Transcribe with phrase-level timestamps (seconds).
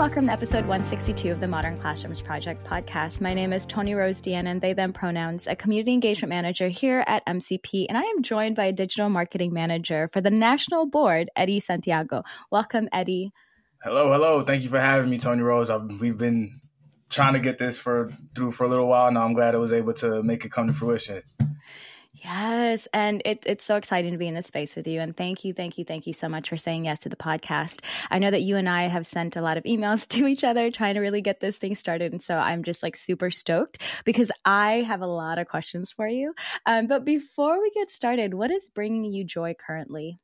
[0.00, 3.20] Welcome to episode 162 of the Modern Classrooms Project podcast.
[3.20, 7.22] My name is Toni Rose Deanna, they them pronouns, a community engagement manager here at
[7.26, 11.60] MCP, and I am joined by a digital marketing manager for the national board, Eddie
[11.60, 12.22] Santiago.
[12.50, 13.30] Welcome, Eddie.
[13.84, 14.42] Hello, hello.
[14.42, 15.68] Thank you for having me, Toni Rose.
[15.68, 16.54] I've, we've been
[17.10, 19.26] trying to get this for through for a little while now.
[19.26, 21.22] I'm glad I was able to make it come to fruition.
[22.22, 22.86] Yes.
[22.92, 25.00] And it, it's so exciting to be in this space with you.
[25.00, 27.82] And thank you, thank you, thank you so much for saying yes to the podcast.
[28.10, 30.70] I know that you and I have sent a lot of emails to each other
[30.70, 32.12] trying to really get this thing started.
[32.12, 36.06] And so I'm just like super stoked because I have a lot of questions for
[36.06, 36.34] you.
[36.66, 40.18] Um, but before we get started, what is bringing you joy currently?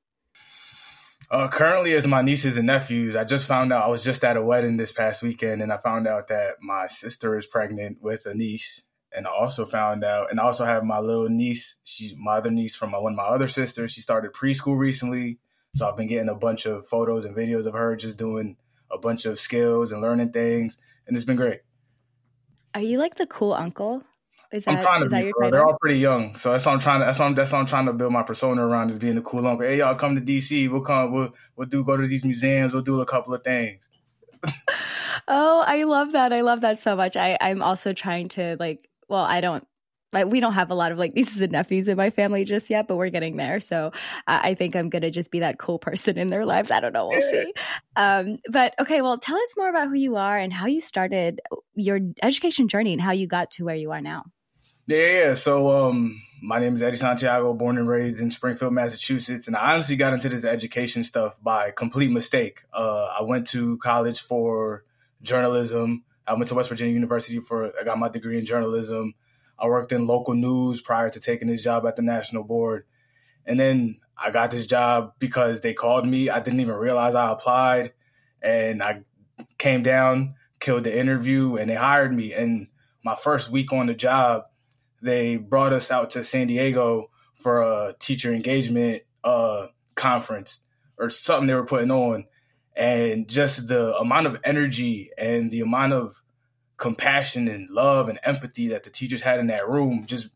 [1.31, 4.37] Uh, currently, as my nieces and nephews, I just found out I was just at
[4.37, 8.27] a wedding this past weekend, and I found out that my sister is pregnant with
[8.27, 8.85] a niece,
[9.17, 11.79] and I also found out, and I also have my little niece.
[11.85, 13.93] She's my other niece from my, one of my other sisters.
[13.93, 15.39] She started preschool recently,
[15.75, 18.57] so I've been getting a bunch of photos and videos of her just doing
[18.91, 21.61] a bunch of skills and learning things, and it's been great.
[22.75, 24.03] Are you like the cool uncle?
[24.53, 25.33] Is that, I'm trying to be.
[25.37, 25.51] Bro.
[25.51, 27.07] They're all pretty young, so that's what I'm trying to.
[27.07, 27.35] That's what I'm.
[27.35, 29.67] That's what I'm trying to build my persona around is being the cool uncle.
[29.67, 30.71] Hey, y'all, come to DC.
[30.71, 31.11] We'll come.
[31.13, 32.73] We'll we'll do go to these museums.
[32.73, 33.89] We'll do a couple of things.
[35.29, 36.33] oh, I love that.
[36.33, 37.17] I love that so much.
[37.17, 39.67] I I'm also trying to like well, I don't
[40.13, 42.71] like we don't have a lot of like nieces and nephews in my family just
[42.71, 43.61] yet, but we're getting there.
[43.61, 43.93] So
[44.27, 46.71] uh, I think I'm gonna just be that cool person in their lives.
[46.71, 47.53] I don't know, we'll see.
[47.99, 51.41] Um, but okay, well, tell us more about who you are and how you started
[51.75, 54.25] your education journey and how you got to where you are now.
[54.87, 55.35] Yeah, yeah.
[55.35, 59.73] So um, my name is Eddie Santiago, born and raised in Springfield, Massachusetts, and I
[59.73, 62.65] honestly got into this education stuff by complete mistake.
[62.71, 64.85] Uh, I went to college for
[65.23, 66.05] journalism.
[66.27, 69.15] I went to West Virginia University for I got my degree in journalism.
[69.59, 72.85] I worked in local news prior to taking this job at the national board.
[73.47, 76.29] And then I got this job because they called me.
[76.29, 77.93] I didn't even realize I applied
[78.43, 79.03] and I
[79.59, 82.33] came down, killed the interview and they hired me.
[82.33, 82.69] And
[83.05, 84.45] my first week on the job,
[85.01, 90.63] they brought us out to San Diego for a teacher engagement uh, conference
[90.99, 92.25] or something they were putting on
[92.77, 96.23] and just the amount of energy and the amount of
[96.77, 100.29] compassion and love and empathy that the teachers had in that room just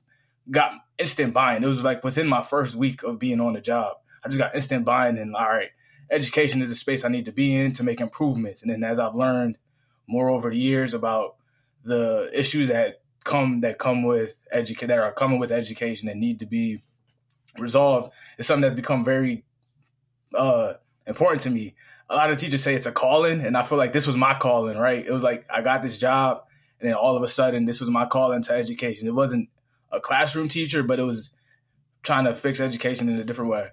[0.50, 1.62] got instant buying.
[1.62, 4.54] It was like within my first week of being on the job, I just got
[4.54, 5.70] instant buying and all right,
[6.10, 8.62] education is a space I need to be in to make improvements.
[8.62, 9.58] And then as I've learned
[10.06, 11.36] more over the years about
[11.84, 16.40] the issues that come that come with education that are coming with education that need
[16.40, 16.82] to be
[17.58, 19.44] resolved, it's something that's become very
[20.34, 20.74] uh,
[21.06, 21.74] important to me
[22.10, 24.34] a lot of teachers say it's a calling, and I feel like this was my
[24.34, 25.06] calling, right?
[25.06, 26.43] It was like I got this job,
[26.81, 29.06] and then all of a sudden, this was my calling to education.
[29.06, 29.48] It wasn't
[29.93, 31.31] a classroom teacher, but it was
[32.03, 33.69] trying to fix education in a different way.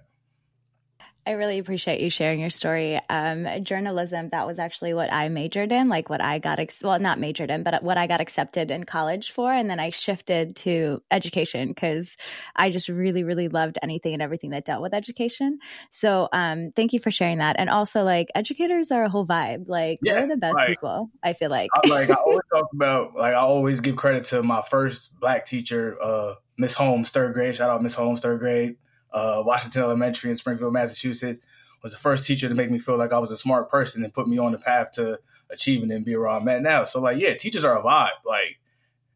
[1.28, 2.98] I really appreciate you sharing your story.
[3.10, 6.98] Um, journalism, that was actually what I majored in, like what I got, ex- well,
[6.98, 9.52] not majored in, but what I got accepted in college for.
[9.52, 12.16] And then I shifted to education because
[12.56, 15.58] I just really, really loved anything and everything that dealt with education.
[15.90, 17.56] So um, thank you for sharing that.
[17.58, 19.68] And also, like, educators are a whole vibe.
[19.68, 21.68] Like, yeah, they're the best like, people, I feel like.
[21.74, 25.44] I, like, I always talk about, like, I always give credit to my first black
[25.44, 27.54] teacher, uh, Miss Holmes, third grade.
[27.54, 28.76] Shout out Miss Holmes, third grade
[29.12, 31.40] uh, Washington Elementary in Springfield, Massachusetts,
[31.82, 34.12] was the first teacher to make me feel like I was a smart person and
[34.12, 35.18] put me on the path to
[35.50, 36.84] achieving and be where I'm at now.
[36.84, 38.10] So like, yeah, teachers are a vibe.
[38.26, 38.58] Like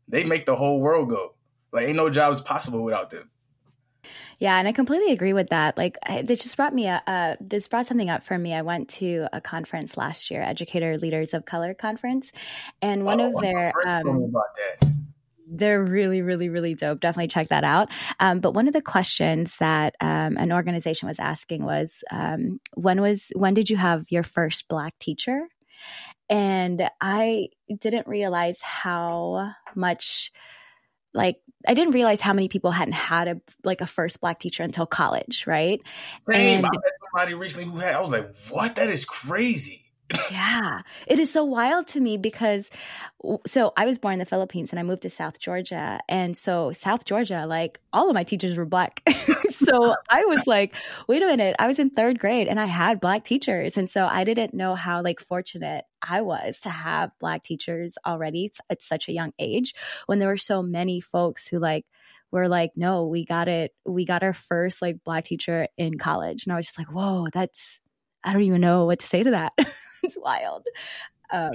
[0.08, 1.34] they make the whole world go.
[1.72, 3.30] Like ain't no jobs possible without them.
[4.38, 5.76] Yeah, and I completely agree with that.
[5.76, 8.52] Like, I, this just brought me a, uh, this brought something up for me.
[8.52, 12.32] I went to a conference last year, Educator Leaders of Color conference,
[12.80, 14.32] and one oh, of their um,
[15.52, 17.00] they're really, really, really dope.
[17.00, 17.90] Definitely check that out.
[18.18, 23.00] Um, but one of the questions that um, an organization was asking was, um, when
[23.00, 25.46] was when did you have your first Black teacher?
[26.30, 27.48] And I
[27.80, 30.32] didn't realize how much,
[31.12, 34.62] like, I didn't realize how many people hadn't had a like a first Black teacher
[34.62, 35.80] until college, right?
[36.30, 36.58] Same.
[36.58, 37.94] And, I met somebody recently who had.
[37.94, 38.76] I was like, what?
[38.76, 39.81] That is crazy
[40.30, 42.70] yeah, it is so wild to me because
[43.46, 46.00] so I was born in the Philippines and I moved to South Georgia.
[46.08, 49.02] And so, South Georgia, like all of my teachers were black.
[49.50, 50.74] so I was like,
[51.08, 53.76] wait a minute, I was in third grade and I had black teachers.
[53.76, 58.50] And so I didn't know how like fortunate I was to have black teachers already
[58.68, 59.74] at such a young age
[60.06, 61.86] when there were so many folks who like
[62.32, 63.72] were like, no, we got it.
[63.86, 66.44] We got our first like black teacher in college.
[66.44, 67.80] And I was just like, whoa, that's,
[68.24, 69.52] I don't even know what to say to that.
[70.02, 70.66] it's wild.
[71.30, 71.52] Um,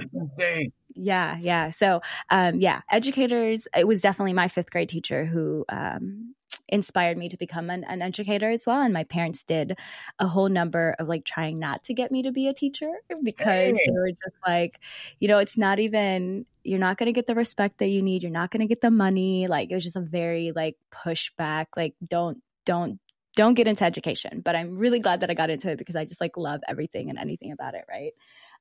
[0.94, 1.70] yeah, yeah.
[1.70, 3.68] So, um, yeah, educators.
[3.76, 6.34] It was definitely my fifth grade teacher who um,
[6.68, 8.82] inspired me to become an, an, educator as well.
[8.82, 9.78] And my parents did
[10.18, 12.90] a whole number of like trying not to get me to be a teacher
[13.22, 14.80] because they were just like,
[15.20, 18.22] you know, it's not even you're not going to get the respect that you need.
[18.22, 19.46] You're not going to get the money.
[19.46, 21.66] Like it was just a very like pushback.
[21.76, 23.00] Like don't don't
[23.38, 24.42] don't get into education.
[24.44, 27.08] But I'm really glad that I got into it because I just like love everything
[27.08, 27.84] and anything about it.
[27.88, 28.12] Right.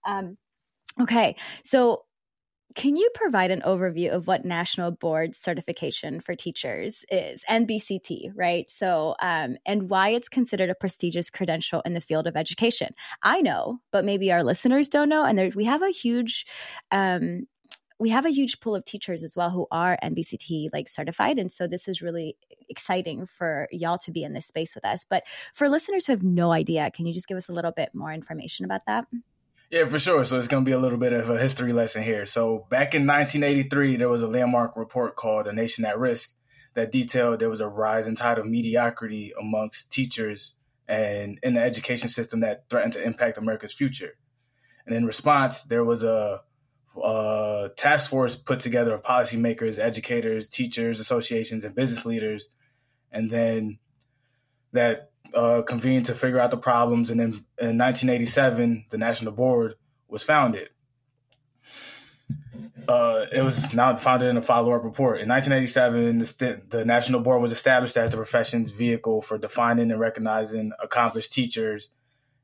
[0.06, 0.38] Um,
[1.00, 1.36] Okay.
[1.64, 2.04] So,
[2.76, 8.70] can you provide an overview of what National Board Certification for Teachers is, NBCT, right?
[8.70, 12.94] So, um, and why it's considered a prestigious credential in the field of education?
[13.24, 15.24] I know, but maybe our listeners don't know.
[15.24, 16.46] And there, we have a huge,
[16.92, 17.48] um,
[18.00, 21.40] we have a huge pool of teachers as well who are NBCT like certified.
[21.40, 22.38] And so this is really
[22.70, 25.06] exciting for y'all to be in this space with us.
[25.10, 25.24] But
[25.54, 28.12] for listeners who have no idea, can you just give us a little bit more
[28.12, 29.06] information about that?
[29.70, 30.24] Yeah, for sure.
[30.24, 32.26] So it's going to be a little bit of a history lesson here.
[32.26, 36.34] So back in 1983, there was a landmark report called A Nation at Risk
[36.74, 40.54] that detailed there was a rising tide of mediocrity amongst teachers
[40.88, 44.16] and in the education system that threatened to impact America's future.
[44.86, 46.42] And in response, there was a,
[47.04, 52.50] a task force put together of policymakers, educators, teachers, associations, and business leaders.
[53.12, 53.80] And then
[54.74, 57.30] that uh, convened to figure out the problems, and then
[57.60, 59.76] in 1987, the National Board
[60.08, 60.70] was founded.
[62.88, 65.20] Uh, it was now founded in a follow-up report.
[65.20, 70.00] In 1987, the, the, National Board was established as the profession's vehicle for defining and
[70.00, 71.90] recognizing accomplished teachers.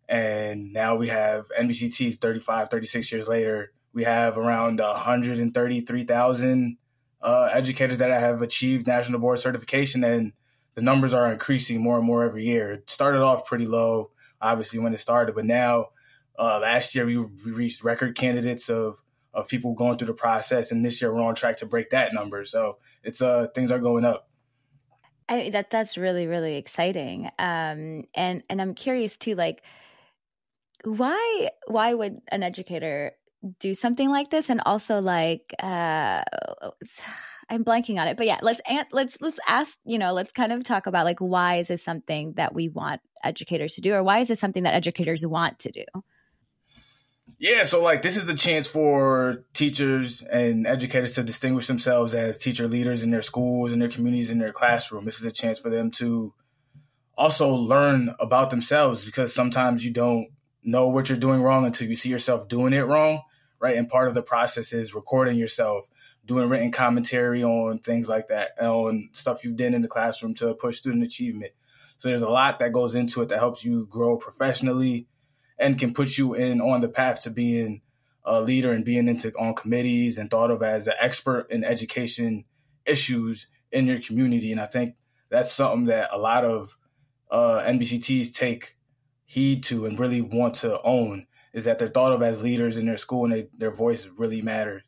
[0.10, 3.72] And now we have NBCTs 35, 36 years later.
[3.94, 6.78] We have around 133,000
[7.22, 10.04] uh, educators that have achieved National Board certification.
[10.04, 10.34] And
[10.74, 12.74] the numbers are increasing more and more every year.
[12.74, 14.12] It started off pretty low,
[14.42, 15.88] obviously, when it started, but now
[16.38, 19.00] uh, last year we, reached record candidates of
[19.34, 22.14] of people going through the process, and this year we're on track to break that
[22.14, 22.46] number.
[22.46, 24.30] So it's uh things are going up.
[25.28, 27.30] I, that that's really really exciting.
[27.40, 29.64] Um, and and I'm curious too, like
[30.84, 33.14] why why would an educator
[33.60, 36.24] do something like this, and also like uh
[37.50, 38.62] I'm blanking on it, but yeah, let's
[38.92, 39.78] let's let's ask.
[39.86, 43.02] You know, let's kind of talk about like why is this something that we want
[43.24, 45.86] educators to do, or why is this something that educators want to do?
[47.40, 52.38] Yeah, so like this is the chance for teachers and educators to distinguish themselves as
[52.38, 55.06] teacher leaders in their schools, in their communities, in their classroom.
[55.06, 56.34] This is a chance for them to
[57.18, 60.30] also learn about themselves because sometimes you don't
[60.64, 63.22] know what you're doing wrong until you see yourself doing it wrong,
[63.64, 63.78] right?
[63.78, 65.88] And part of the process is recording yourself
[66.26, 70.54] doing written commentary on things like that, on stuff you've done in the classroom to
[70.54, 71.54] push student achievement.
[71.98, 75.08] So there's a lot that goes into it that helps you grow professionally
[75.58, 77.82] and can put you in on the path to being
[78.26, 82.44] a leader and being into on committees and thought of as the expert in education
[82.86, 84.52] issues in your community.
[84.52, 84.96] And I think
[85.30, 86.78] that's something that a lot of
[87.32, 88.76] uh, NBCTs take
[89.24, 92.86] heed to and really want to own is that they're thought of as leaders in
[92.86, 94.84] their school and they, their voice really matters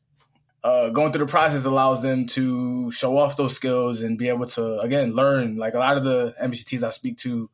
[0.65, 4.47] uh, going through the process allows them to show off those skills and be able
[4.47, 5.57] to again learn.
[5.57, 7.51] Like a lot of the NBCTs I speak to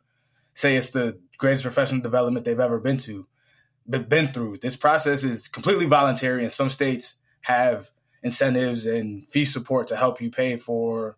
[0.53, 3.27] say it's the greatest professional development they've ever been to,
[3.86, 4.59] been through.
[4.59, 7.89] This process is completely voluntary, and some states have
[8.24, 11.17] incentives and fee support to help you pay for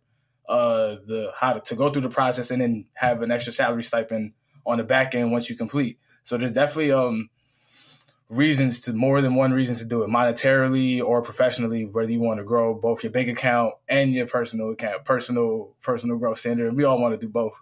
[0.50, 3.84] uh, the how to, to go through the process and then have an extra salary
[3.84, 4.34] stipend
[4.66, 6.00] on the back end once you complete.
[6.24, 7.30] So there's definitely um
[8.36, 12.40] reasons to more than one reason to do it monetarily or professionally whether you want
[12.40, 16.76] to grow both your bank account and your personal account personal personal growth standard.
[16.76, 17.54] We all want to do both.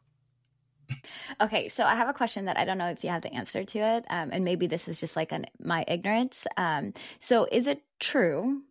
[1.40, 3.64] Okay so i have a question that i don't know if you have the answer
[3.64, 6.46] to it um, and maybe this is just like an, my ignorance.
[6.58, 8.62] Um, so is it true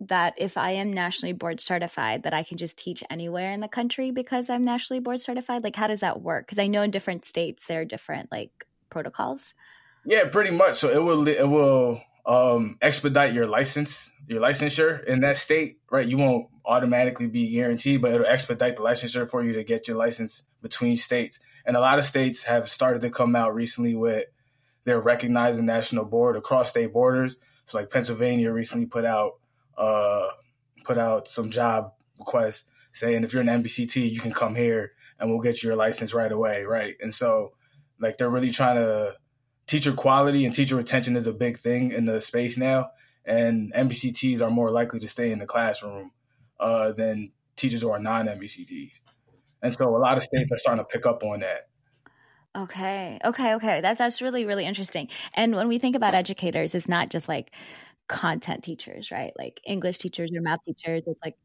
[0.00, 3.68] that if i am nationally board certified that i can just teach anywhere in the
[3.68, 5.64] country because i'm nationally board certified?
[5.64, 6.46] Like how does that work?
[6.46, 9.52] Because i know in different states there are different like protocols
[10.06, 10.76] yeah, pretty much.
[10.76, 16.06] So it will it will um, expedite your license, your licensure in that state, right?
[16.06, 19.96] You won't automatically be guaranteed, but it'll expedite the licensure for you to get your
[19.96, 21.40] license between states.
[21.64, 24.26] And a lot of states have started to come out recently with
[24.84, 27.36] their recognizing national board across state borders.
[27.64, 29.32] So like Pennsylvania recently put out
[29.76, 30.28] uh,
[30.84, 35.28] put out some job requests saying if you're an NBCT, you can come here and
[35.28, 36.94] we'll get your license right away, right?
[37.00, 37.52] And so,
[38.00, 39.14] like, they're really trying to
[39.66, 42.90] teacher quality and teacher retention is a big thing in the space now,
[43.24, 46.12] and NBCTs are more likely to stay in the classroom
[46.60, 49.00] uh, than teachers who are non NBCTs.
[49.62, 51.68] And so, a lot of states are starting to pick up on that.
[52.56, 53.18] Okay.
[53.24, 53.54] Okay.
[53.54, 53.80] Okay.
[53.80, 55.08] That's that's really really interesting.
[55.34, 57.50] And when we think about educators, it's not just like
[58.08, 59.32] content teachers, right?
[59.38, 61.02] Like English teachers or math teachers.
[61.06, 61.36] It's like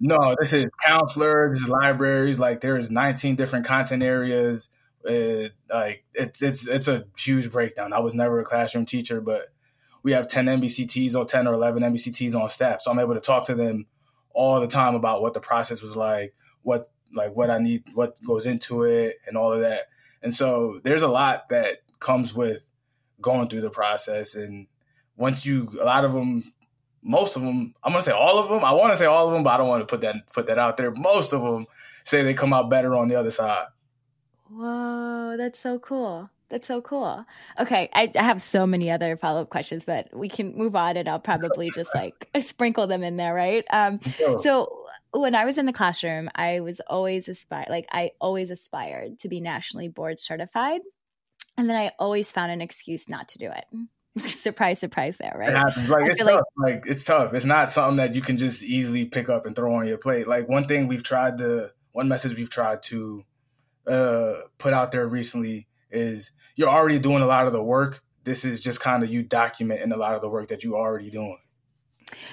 [0.00, 2.38] no, this is counselors, this is libraries.
[2.38, 4.70] Like there is 19 different content areas.
[5.08, 7.92] It, like it's it's it's a huge breakdown.
[7.92, 9.46] I was never a classroom teacher, but
[10.02, 13.20] we have 10 NBCTs or 10 or 11 NBCTs on staff, so I'm able to
[13.20, 13.86] talk to them
[14.32, 18.22] all the time about what the process was like, what like what I need, what
[18.24, 19.86] goes into it, and all of that.
[20.22, 22.68] And so there's a lot that comes with
[23.20, 24.34] going through the process.
[24.34, 24.66] And
[25.16, 26.52] once you, a lot of them,
[27.02, 28.64] most of them, I'm gonna say all of them.
[28.64, 30.46] I want to say all of them, but I don't want to put that put
[30.48, 30.90] that out there.
[30.90, 31.66] Most of them
[32.04, 33.66] say they come out better on the other side.
[34.50, 36.30] Whoa, that's so cool.
[36.48, 37.26] That's so cool.
[37.58, 40.96] Okay, I, I have so many other follow up questions, but we can move on,
[40.96, 43.64] and I'll probably just like sprinkle them in there, right?
[43.70, 44.38] Um, sure.
[44.38, 49.18] So when I was in the classroom, I was always aspired, like I always aspired
[49.20, 50.80] to be nationally board certified,
[51.58, 53.64] and then I always found an excuse not to do it.
[54.26, 55.50] surprise, surprise, there, right?
[55.50, 55.88] It happens.
[55.88, 56.26] Like I it's tough.
[56.56, 57.34] Like, like it's tough.
[57.34, 60.26] It's not something that you can just easily pick up and throw on your plate.
[60.26, 63.24] Like one thing we've tried to, one message we've tried to
[63.88, 68.00] uh, put out there recently is you're already doing a lot of the work.
[68.24, 71.10] This is just kind of you documenting a lot of the work that you're already
[71.10, 71.38] doing.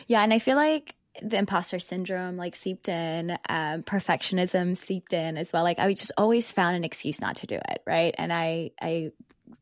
[0.07, 5.37] Yeah, and I feel like the imposter syndrome like seeped in, um, perfectionism seeped in
[5.37, 5.63] as well.
[5.63, 8.13] Like I just always found an excuse not to do it, right?
[8.17, 9.11] And I I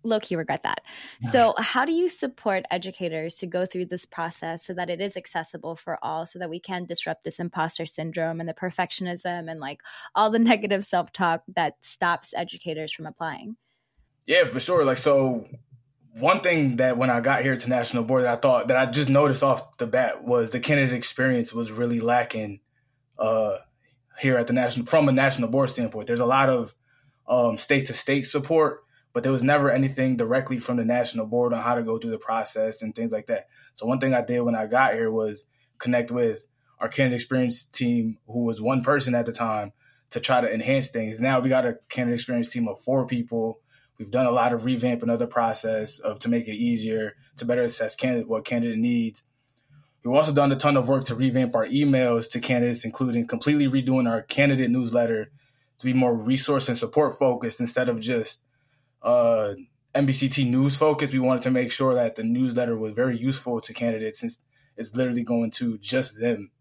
[0.03, 0.81] low key regret that.
[1.21, 5.15] So, how do you support educators to go through this process so that it is
[5.15, 9.59] accessible for all, so that we can disrupt this imposter syndrome and the perfectionism and
[9.59, 9.81] like
[10.15, 13.55] all the negative self talk that stops educators from applying?
[14.25, 14.85] Yeah, for sure.
[14.85, 15.47] Like, so
[16.13, 18.85] one thing that when I got here to national board that I thought that I
[18.85, 22.62] just noticed off the bat was the candidate experience was really lacking
[23.17, 23.57] uh,
[24.19, 26.07] here at the national from a national board standpoint.
[26.07, 26.73] There's a lot of
[27.59, 28.83] state to state support,
[29.13, 32.12] but there was never anything directly from the national board on how to go through
[32.12, 33.48] the process and things like that.
[33.75, 35.46] So one thing I did when I got here was
[35.77, 36.46] connect with
[36.79, 39.72] our candidate experience team, who was one person at the time,
[40.10, 41.22] to try to enhance things.
[41.22, 43.62] Now we got a candidate experience team of four people
[43.98, 47.46] We've done a lot of revamping of the process of to make it easier to
[47.46, 49.24] better assess candidate what candidate needs.
[50.03, 53.67] We've also done a ton of work to revamp our emails to candidates, including completely
[53.67, 55.32] redoing our candidate newsletter
[55.79, 58.41] to be more resource and support focused instead of just
[59.03, 59.53] uh,
[59.93, 61.12] NBCT news focus.
[61.12, 64.41] We wanted to make sure that the newsletter was very useful to candidates since
[64.77, 66.51] it's literally going to just them.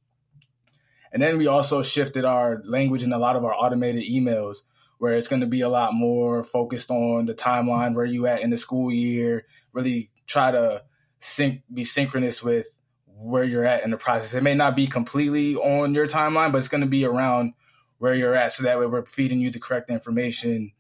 [1.13, 4.59] And then we also shifted our language in a lot of our automated emails
[4.99, 8.41] where it's going to be a lot more focused on the timeline where you at
[8.41, 10.83] in the school year really try to
[11.19, 12.67] sync be synchronous with
[13.07, 16.59] where you're at in the process it may not be completely on your timeline but
[16.59, 17.53] it's going to be around
[17.99, 20.71] where you're at so that way we're feeding you the correct information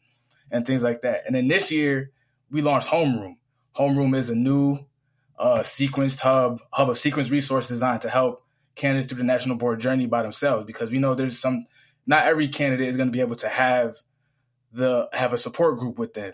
[0.52, 2.12] and things like that and then this year
[2.50, 3.34] we launched homeroom
[3.76, 4.78] homeroom is a new
[5.38, 8.44] uh, sequenced hub hub of sequence resource designed to help
[8.74, 11.66] candidates through the national board journey by themselves because we know there's some
[12.06, 13.96] not every candidate is going to be able to have
[14.72, 16.32] the have a support group with them.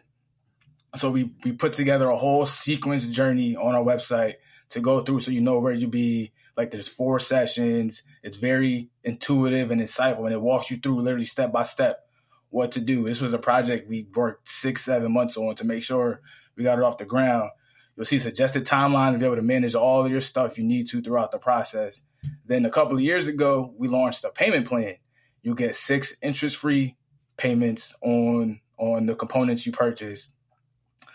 [0.96, 4.34] So we we put together a whole sequence journey on our website
[4.70, 6.32] to go through so you know where you be.
[6.56, 8.02] Like there's four sessions.
[8.22, 12.07] It's very intuitive and insightful and it walks you through literally step by step
[12.50, 13.04] what to do.
[13.04, 16.20] This was a project we worked six, seven months on to make sure
[16.56, 17.50] we got it off the ground.
[17.96, 20.86] You'll see suggested timeline to be able to manage all of your stuff you need
[20.88, 22.02] to throughout the process.
[22.46, 24.96] Then a couple of years ago, we launched a payment plan.
[25.42, 26.96] You get six interest free
[27.36, 30.28] payments on on the components you purchase.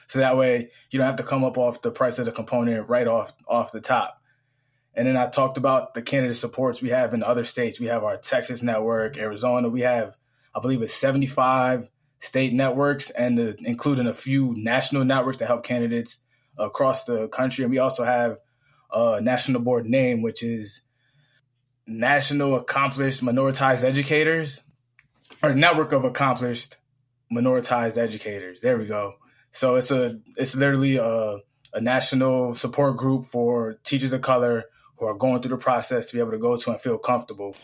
[0.07, 2.89] So that way you don't have to come up off the price of the component
[2.89, 4.21] right off off the top.
[4.93, 7.79] And then I talked about the candidate supports we have in other states.
[7.79, 9.69] We have our Texas network, Arizona.
[9.69, 10.15] We have,
[10.55, 15.63] I believe, it's 75 state networks and the, including a few national networks to help
[15.63, 16.19] candidates
[16.57, 17.63] across the country.
[17.63, 18.37] And we also have
[18.91, 20.81] a national board name, which is
[21.85, 24.61] National Accomplished Minoritized Educators
[25.41, 26.77] or network of accomplished
[27.31, 28.61] minoritized educators.
[28.61, 29.15] There we go.
[29.51, 31.39] So it's a it's literally a,
[31.73, 34.65] a national support group for teachers of color
[34.97, 37.55] who are going through the process to be able to go to and feel comfortable.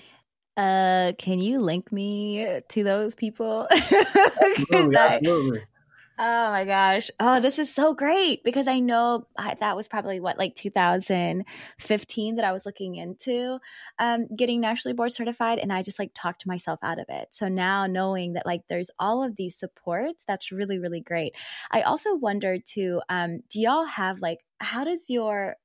[0.58, 3.68] Uh, can you link me to those people?
[3.72, 5.62] absolutely, absolutely.
[6.22, 7.10] Oh my gosh.
[7.18, 12.36] Oh, this is so great because I know I, that was probably what, like 2015
[12.36, 13.58] that I was looking into
[14.00, 15.60] um, getting nationally board certified.
[15.60, 17.30] And I just like talked myself out of it.
[17.32, 21.36] So now knowing that like there's all of these supports, that's really, really great.
[21.72, 25.56] I also wondered too, um, do y'all have like, how does your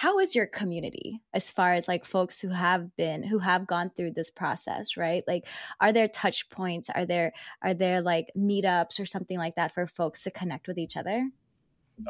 [0.00, 3.90] how is your community as far as like folks who have been who have gone
[3.94, 5.22] through this process right?
[5.28, 5.46] Like
[5.78, 6.88] are there touch points?
[6.88, 10.78] Are there are there like meetups or something like that for folks to connect with
[10.78, 11.28] each other?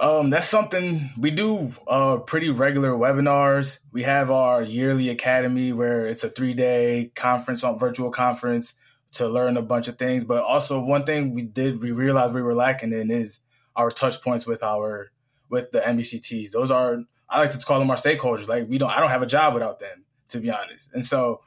[0.01, 3.81] Um that's something we do uh pretty regular webinars.
[3.91, 8.75] We have our yearly academy where it's a three day conference on virtual conference
[9.15, 10.23] to learn a bunch of things.
[10.23, 13.41] But also one thing we did we realized we were lacking in is
[13.75, 15.11] our touch points with our
[15.49, 18.49] with the nbcts those are I like to call them our stakeholders.
[18.49, 20.93] Like we don't, I don't have a job without them, to be honest.
[20.93, 21.43] And so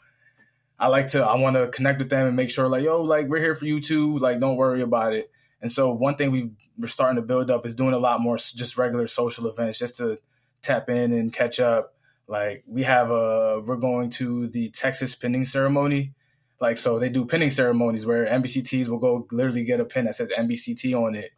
[0.80, 3.28] I like to, I want to connect with them and make sure, like, yo, like
[3.28, 4.18] we're here for you too.
[4.20, 5.30] Like, don't worry about it.
[5.62, 8.38] And so one thing we we're starting to build up is doing a lot more
[8.38, 10.20] just regular social events, just to
[10.62, 11.94] tap in and catch up.
[12.28, 16.14] Like we have a, we're going to the Texas pinning ceremony.
[16.60, 20.16] Like so, they do pinning ceremonies where NBCTs will go literally get a pin that
[20.16, 21.32] says NBCT on it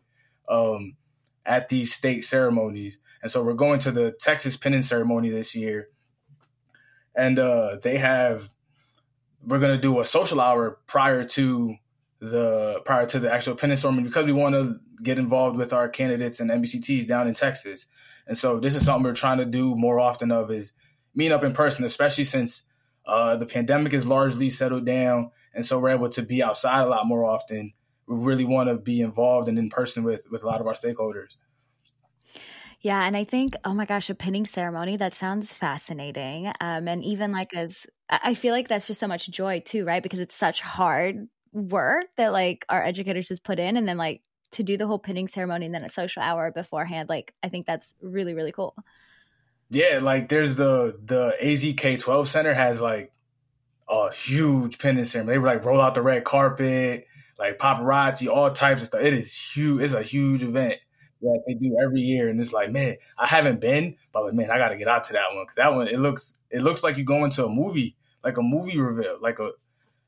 [0.47, 0.95] um,
[1.45, 2.99] at these state ceremonies.
[3.25, 5.89] And so we're going to the Texas pinning ceremony this year.
[7.15, 8.47] And uh, they have
[9.43, 11.75] we're gonna do a social hour prior to
[12.19, 15.89] the prior to the actual pinning ceremony because we want to get involved with our
[15.89, 17.87] candidates and NBCTs down in Texas.
[18.27, 20.71] And so this is something we're trying to do more often of is
[21.15, 22.61] meet up in person, especially since
[23.07, 26.89] uh, the pandemic is largely settled down, and so we're able to be outside a
[26.89, 27.73] lot more often.
[28.05, 30.73] We really want to be involved and in person with with a lot of our
[30.73, 31.37] stakeholders.
[32.81, 36.47] Yeah, and I think, oh my gosh, a pinning ceremony, that sounds fascinating.
[36.59, 37.75] Um, and even like as
[38.09, 40.03] I feel like that's just so much joy too, right?
[40.03, 44.21] Because it's such hard work that like our educators just put in and then like
[44.51, 47.65] to do the whole pinning ceremony and then a social hour beforehand, like I think
[47.65, 48.75] that's really, really cool.
[49.69, 53.11] Yeah, like there's the the AZK twelve center has like
[53.89, 55.35] a huge pinning ceremony.
[55.35, 57.07] They were like roll out the red carpet,
[57.39, 59.01] like paparazzi, all types of stuff.
[59.01, 59.81] It is huge.
[59.81, 60.79] It's a huge event
[61.25, 64.51] that they do every year, and it's like, man, I haven't been, but like, man,
[64.51, 66.83] I got to get out to that one because that one it looks it looks
[66.83, 69.51] like you go into a movie, like a movie reveal, like a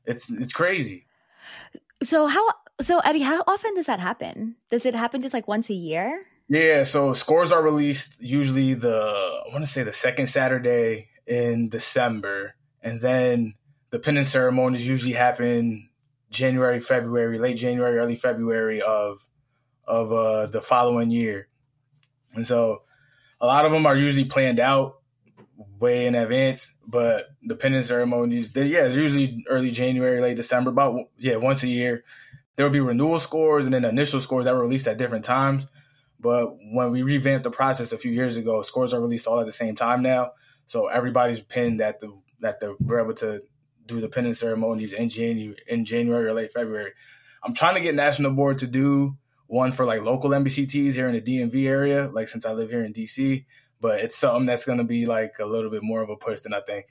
[0.04, 1.06] it's it's crazy.
[2.02, 2.48] So how
[2.80, 4.56] so Eddie, how often does that happen?
[4.70, 6.24] Does it happen just like once a year?
[6.48, 11.68] Yeah, so scores are released usually the I want to say the second Saturday in
[11.68, 13.54] December, and then
[13.90, 15.88] the pinning ceremonies usually happen
[16.30, 19.26] January, February, late January, early February of
[19.88, 21.48] of uh, the following year.
[22.34, 22.82] And so
[23.40, 24.96] a lot of them are usually planned out
[25.80, 30.70] way in advance, but the pinning ceremonies, they, yeah, it's usually early January, late December,
[30.70, 32.04] about, yeah, once a year.
[32.56, 35.66] There will be renewal scores and then initial scores that were released at different times.
[36.20, 39.46] But when we revamped the process a few years ago, scores are released all at
[39.46, 40.32] the same time now.
[40.66, 43.42] So everybody's pinned that the that the we're able to
[43.86, 46.92] do the pinning ceremonies in January in January or late February.
[47.42, 49.16] I'm trying to get national board to do
[49.48, 52.84] one for like local NBCTs here in the DMV area, like since I live here
[52.84, 53.44] in DC.
[53.80, 56.40] But it's something that's going to be like a little bit more of a push
[56.42, 56.86] than I think.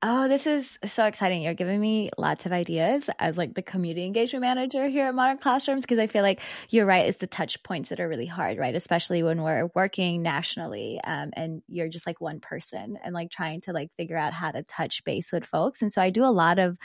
[0.00, 1.42] Oh, this is so exciting.
[1.42, 5.38] You're giving me lots of ideas as like the community engagement manager here at Modern
[5.38, 8.58] Classrooms because I feel like you're right, it's the touch points that are really hard,
[8.58, 8.76] right?
[8.76, 13.60] Especially when we're working nationally um, and you're just like one person and like trying
[13.62, 15.82] to like figure out how to touch base with folks.
[15.82, 16.78] And so I do a lot of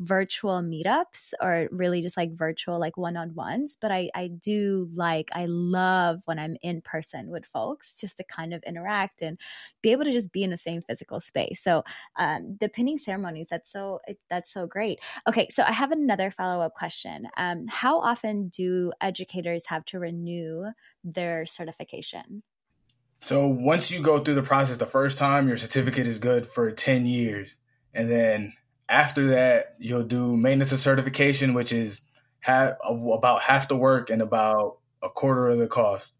[0.00, 5.46] virtual meetups or really just like virtual like one-on-ones but i i do like i
[5.46, 9.38] love when i'm in person with folks just to kind of interact and
[9.82, 11.62] be able to just be in the same physical space.
[11.62, 11.84] So
[12.16, 14.98] um the pinning ceremonies that's so that's so great.
[15.28, 17.28] Okay so i have another follow-up question.
[17.36, 20.66] Um how often do educators have to renew
[21.04, 22.42] their certification?
[23.20, 26.70] So once you go through the process the first time your certificate is good for
[26.70, 27.56] 10 years
[27.92, 28.54] and then
[28.88, 32.02] after that, you'll do maintenance and certification, which is
[32.40, 36.14] half, about half the work and about a quarter of the cost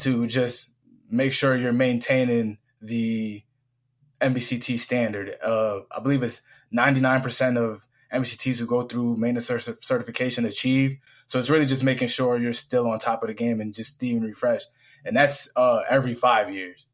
[0.00, 0.70] to just
[1.10, 3.42] make sure you're maintaining the
[4.20, 5.36] NBCT standard.
[5.42, 6.42] Uh, I believe it's
[6.74, 9.50] 99% of NBCTs who go through maintenance
[9.82, 10.98] certification achieve.
[11.26, 13.94] So it's really just making sure you're still on top of the game and just
[13.94, 14.68] staying refreshed.
[15.04, 16.86] And that's uh, every five years.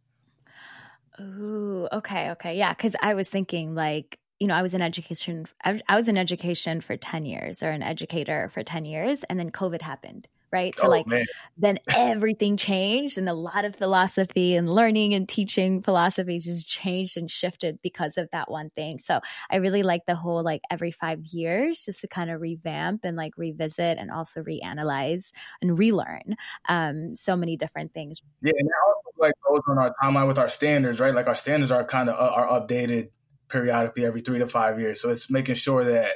[1.21, 2.57] Ooh, okay, okay.
[2.57, 5.47] Yeah, because I was thinking like you know, I was in education.
[5.63, 9.53] I was in education for ten years, or an educator for ten years, and then
[9.53, 10.77] COVID happened, right?
[10.77, 11.27] So, oh, like, man.
[11.57, 17.17] then everything changed, and a lot of philosophy and learning and teaching philosophies just changed
[17.17, 18.99] and shifted because of that one thing.
[18.99, 23.05] So, I really like the whole like every five years just to kind of revamp
[23.05, 26.35] and like revisit and also reanalyze and relearn
[26.69, 28.21] um, so many different things.
[28.43, 31.15] Yeah, and that also like goes on our timeline with our standards, right?
[31.15, 33.11] Like, our standards are kind of uh, are updated
[33.53, 35.01] periodically every three to five years.
[35.01, 36.11] So, it's making sure that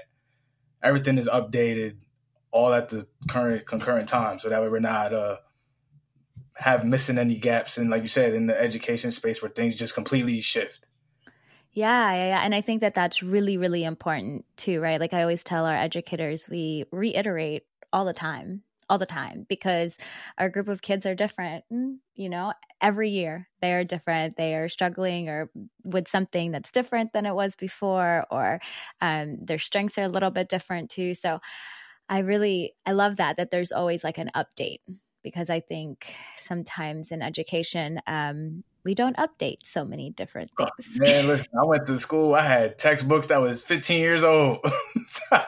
[0.82, 1.98] everything is updated
[2.50, 5.36] all at the current concurrent time, so that way we're not uh,
[6.56, 9.94] have missing any gaps and like you said in the education space where things just
[9.94, 10.86] completely shift.
[11.72, 12.40] Yeah, yeah, yeah.
[12.42, 14.98] And I think that that's really, really important too, right?
[14.98, 19.96] Like I always tell our educators, we reiterate all the time, all the time, because
[20.38, 21.64] our group of kids are different.
[21.72, 24.36] Mm, you know, every year they are different.
[24.36, 25.50] They are struggling or
[25.84, 28.60] with something that's different than it was before, or
[29.00, 31.14] um, their strengths are a little bit different too.
[31.14, 31.40] So
[32.08, 34.80] I really I love that that there's always like an update
[35.22, 41.00] because I think sometimes in education um, we don't update so many different oh, things.
[41.00, 42.36] Man, listen, I went to school.
[42.36, 44.60] I had textbooks that was 15 years old.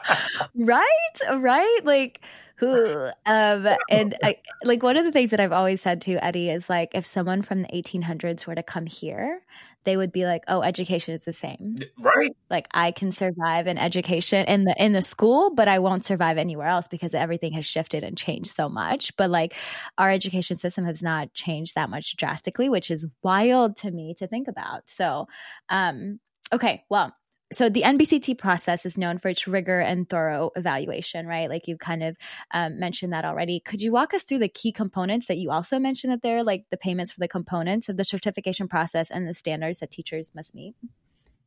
[0.55, 0.85] right,
[1.31, 2.19] right, like
[2.59, 6.49] who um and I, like one of the things that I've always said to Eddie
[6.49, 9.41] is like if someone from the 1800s were to come here
[9.85, 12.35] they would be like, "Oh, education is the same." Right?
[12.49, 16.37] Like I can survive in education in the in the school, but I won't survive
[16.37, 19.15] anywhere else because everything has shifted and changed so much.
[19.15, 19.55] But like
[19.97, 24.27] our education system has not changed that much drastically, which is wild to me to
[24.27, 24.89] think about.
[24.89, 25.27] So,
[25.69, 26.19] um
[26.51, 27.13] okay, well,
[27.51, 31.49] so the NBCT process is known for its rigor and thorough evaluation, right?
[31.49, 32.15] Like you kind of
[32.51, 33.59] um, mentioned that already.
[33.59, 36.65] Could you walk us through the key components that you also mentioned that they're like
[36.69, 40.53] the payments for the components of the certification process and the standards that teachers must
[40.53, 40.75] meet?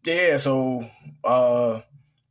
[0.04, 0.90] Yeah, so
[1.22, 1.80] uh,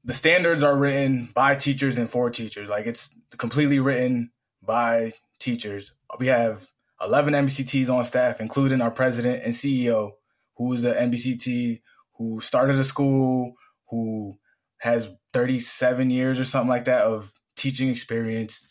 [0.03, 2.69] the standards are written by teachers and for teachers.
[2.69, 4.31] Like it's completely written
[4.61, 5.93] by teachers.
[6.19, 6.67] We have
[7.01, 10.11] 11 NBCTs on staff, including our president and CEO,
[10.57, 11.81] who is an NBCT
[12.17, 13.55] who started a school,
[13.91, 14.37] who
[14.77, 18.65] has 37 years or something like that of teaching experience.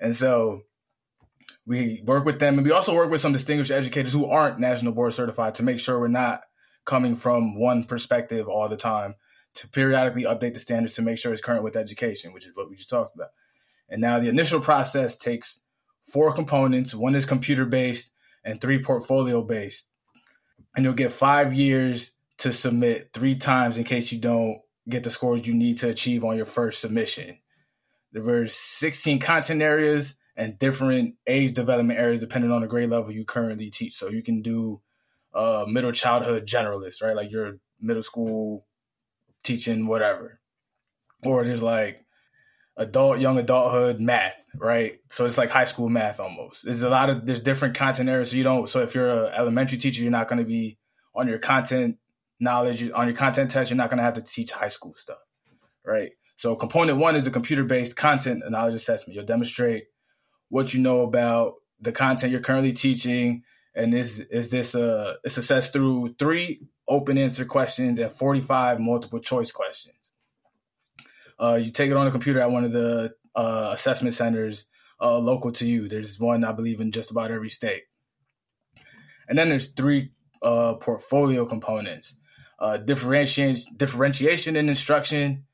[0.00, 0.62] And so
[1.66, 4.92] we work with them and we also work with some distinguished educators who aren't national
[4.92, 6.42] board certified to make sure we're not
[6.84, 9.16] coming from one perspective all the time
[9.54, 12.68] to periodically update the standards to make sure it's current with education, which is what
[12.68, 13.30] we just talked about.
[13.88, 15.60] And now the initial process takes
[16.12, 16.94] four components.
[16.94, 18.10] One is computer based
[18.44, 19.88] and three portfolio based.
[20.76, 25.10] And you'll get five years to submit three times in case you don't get the
[25.10, 27.38] scores you need to achieve on your first submission.
[28.12, 33.10] There were 16 content areas and different age development areas depending on the grade level
[33.10, 33.94] you currently teach.
[33.94, 34.80] So you can do
[35.34, 37.16] uh, middle childhood generalist, right?
[37.16, 38.66] Like your middle school
[39.42, 40.40] teaching whatever.
[41.24, 42.04] Or there's like
[42.76, 44.98] adult, young adulthood math, right?
[45.08, 46.64] So it's like high school math almost.
[46.64, 48.30] There's a lot of there's different content areas.
[48.30, 48.68] So you don't.
[48.68, 50.78] So if you're an elementary teacher, you're not going to be
[51.14, 51.98] on your content
[52.40, 55.18] knowledge on your content test, you're not going to have to teach high school stuff,
[55.84, 56.12] right?
[56.36, 59.14] So component one is a computer-based content knowledge assessment.
[59.16, 59.84] You'll demonstrate
[60.48, 63.42] what you know about the content you're currently teaching,
[63.74, 69.18] and is is this uh it's assessed through three open answer questions and 45 multiple
[69.18, 69.96] choice questions.
[71.38, 74.66] Uh, you take it on the computer at one of the uh, assessment centers
[75.00, 75.88] uh, local to you.
[75.88, 77.82] There's one I believe in just about every state,
[79.28, 82.14] and then there's three uh, portfolio components
[82.58, 85.44] uh, differentiation, differentiation in instruction,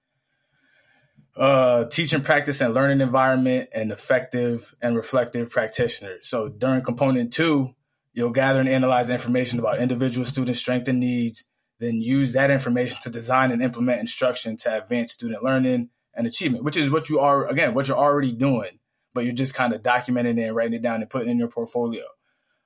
[1.36, 6.28] uh, teaching practice and learning environment, and effective and reflective practitioners.
[6.28, 7.74] So during component two,
[8.12, 11.44] you'll gather and analyze information about individual student strengths and needs,
[11.78, 16.64] then use that information to design and implement instruction to advance student learning and achievement,
[16.64, 18.78] which is what you are, again, what you're already doing,
[19.14, 21.38] but you're just kind of documenting it and writing it down and putting it in
[21.38, 22.04] your portfolio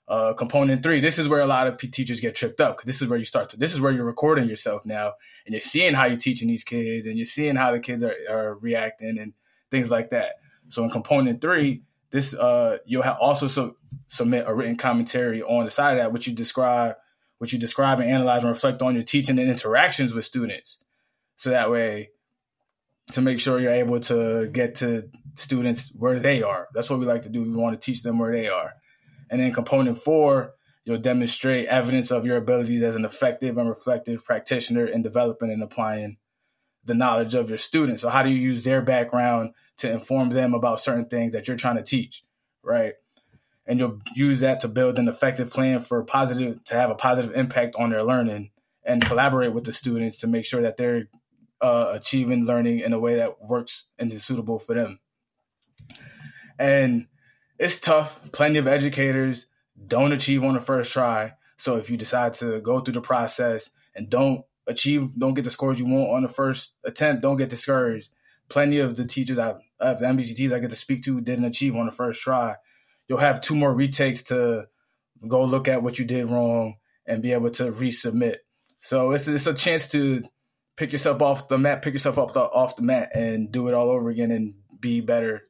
[0.08, 2.82] uh, component three, this is where a lot of p- teachers get tripped up.
[2.82, 5.14] This is where you start to, this is where you're recording yourself now
[5.44, 8.14] and you're seeing how you're teaching these kids and you're seeing how the kids are,
[8.30, 9.34] are reacting and
[9.70, 10.36] things like that.
[10.68, 15.70] So in component three, this, uh, you'll also so, submit a written commentary on the
[15.70, 16.96] side of that, which you describe,
[17.38, 20.78] what you describe and analyze and reflect on your teaching and interactions with students.
[21.34, 22.10] So that way,
[23.12, 26.68] to make sure you're able to get to students where they are.
[26.74, 27.42] That's what we like to do.
[27.42, 28.72] We want to teach them where they are.
[29.30, 34.24] And then component four, you'll demonstrate evidence of your abilities as an effective and reflective
[34.24, 36.16] practitioner in developing and applying
[36.84, 38.02] the knowledge of your students.
[38.02, 41.56] So how do you use their background to inform them about certain things that you're
[41.56, 42.24] trying to teach,
[42.62, 42.94] right?
[43.66, 47.34] And you'll use that to build an effective plan for positive to have a positive
[47.34, 48.52] impact on their learning
[48.84, 51.08] and collaborate with the students to make sure that they're
[51.60, 55.00] uh, achieving learning in a way that works and is suitable for them.
[56.58, 57.08] And
[57.58, 58.20] it's tough.
[58.32, 59.46] Plenty of educators
[59.86, 61.34] don't achieve on the first try.
[61.56, 65.50] So if you decide to go through the process and don't achieve, don't get the
[65.50, 68.10] scores you want on the first attempt, don't get discouraged.
[68.48, 71.76] Plenty of the teachers I of the NBCTs I get to speak to didn't achieve
[71.76, 72.56] on the first try.
[73.08, 74.68] You'll have two more retakes to
[75.26, 78.36] go look at what you did wrong and be able to resubmit.
[78.80, 80.24] So it's it's a chance to
[80.76, 83.74] pick yourself off the mat, pick yourself up the, off the mat, and do it
[83.74, 85.42] all over again and be better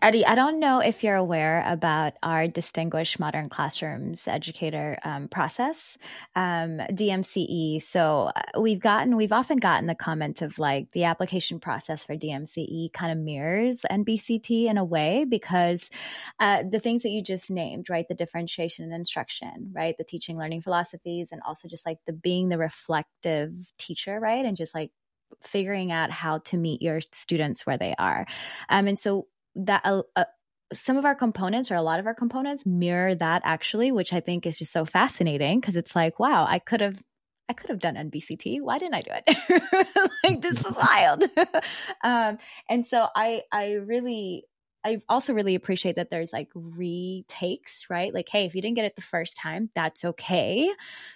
[0.00, 5.98] Eddie, I don't know if you're aware about our Distinguished Modern Classrooms Educator um, process,
[6.34, 7.82] um, DMCE.
[7.82, 12.16] So uh, we've gotten, we've often gotten the comment of like the application process for
[12.16, 15.90] DMCE kind of mirrors NBCT in a way because
[16.40, 20.38] uh, the things that you just named, right, the differentiation and instruction, right, the teaching
[20.38, 24.90] learning philosophies, and also just like the being the reflective teacher, right, and just like
[25.42, 28.26] figuring out how to meet your students where they are.
[28.68, 30.24] Um, and so that uh,
[30.72, 34.20] some of our components or a lot of our components mirror that actually, which I
[34.20, 37.02] think is just so fascinating because it's like, wow, I could have
[37.48, 38.62] I could have done NBCT.
[38.62, 40.08] Why didn't I do it?
[40.24, 41.24] like this is wild.
[42.02, 42.38] um,
[42.68, 44.44] and so I I really
[44.84, 48.12] I also really appreciate that there's like retakes, right?
[48.12, 50.70] Like, hey, if you didn't get it the first time, that's okay.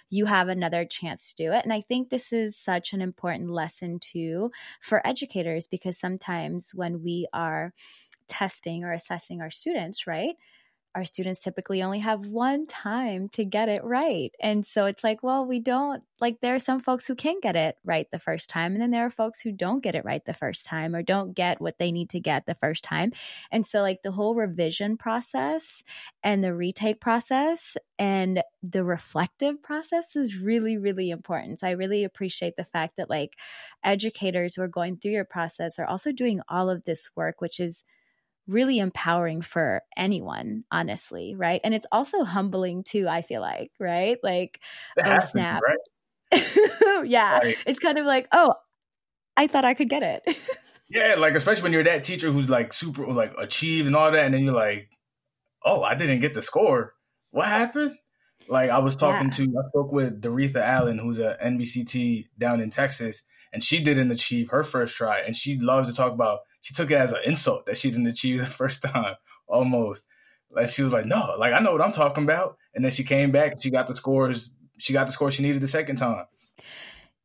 [0.09, 1.63] You have another chance to do it.
[1.63, 7.03] And I think this is such an important lesson too for educators because sometimes when
[7.03, 7.73] we are
[8.29, 10.35] testing or assessing our students, right?
[10.95, 14.31] Our students typically only have one time to get it right.
[14.41, 17.55] And so it's like, well, we don't like there are some folks who can get
[17.55, 20.25] it right the first time and then there are folks who don't get it right
[20.25, 23.11] the first time or don't get what they need to get the first time.
[23.51, 25.83] And so like the whole revision process
[26.23, 31.59] and the retake process and the reflective process is really really important.
[31.59, 33.37] So I really appreciate the fact that like
[33.83, 37.59] educators who are going through your process are also doing all of this work which
[37.59, 37.83] is
[38.49, 41.61] really empowering for anyone, honestly, right?
[41.63, 44.17] And it's also humbling too, I feel like, right?
[44.23, 44.59] Like,
[45.03, 45.61] oh snap.
[45.65, 47.05] Right?
[47.05, 47.39] yeah.
[47.43, 48.53] Like, it's kind of like, oh,
[49.37, 50.37] I thought I could get it.
[50.89, 54.25] yeah, like especially when you're that teacher who's like super like achieved and all that,
[54.25, 54.89] and then you're like,
[55.63, 56.93] oh, I didn't get the score.
[57.31, 57.95] What happened?
[58.49, 59.45] Like I was talking yeah.
[59.45, 64.11] to, I spoke with Doretha Allen, who's a NBCT down in Texas, and she didn't
[64.11, 67.19] achieve her first try, and she loves to talk about she took it as an
[67.25, 69.15] insult that she didn't achieve the first time
[69.47, 70.05] almost.
[70.51, 72.57] Like she was like, no, like I know what I'm talking about.
[72.73, 74.51] And then she came back and she got the scores.
[74.77, 76.25] She got the score she needed the second time.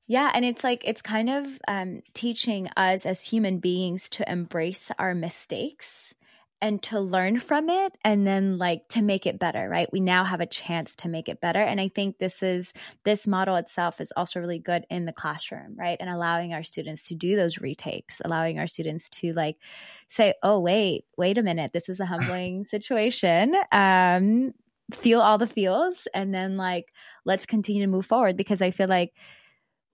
[0.06, 4.90] Yeah, and it's like it's kind of um, teaching us as human beings to embrace
[4.98, 6.12] our mistakes
[6.60, 9.88] and to learn from it and then like to make it better right?
[9.92, 12.72] We now have a chance to make it better and i think this is
[13.04, 15.96] this model itself is also really good in the classroom right?
[16.00, 19.56] And allowing our students to do those retakes allowing our students to like
[20.08, 24.52] say oh wait wait a minute this is a humbling situation um
[24.92, 26.92] feel all the feels and then like
[27.24, 29.12] let's continue to move forward because i feel like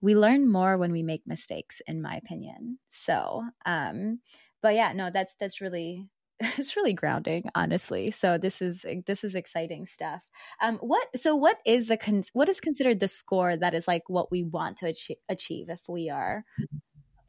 [0.01, 2.79] we learn more when we make mistakes in my opinion.
[2.89, 4.19] So um
[4.61, 6.09] but yeah no that's that's really
[6.57, 8.11] it's really grounding honestly.
[8.11, 10.21] So this is this is exciting stuff.
[10.61, 14.03] Um what so what is the con- what is considered the score that is like
[14.07, 16.43] what we want to achieve, achieve if we are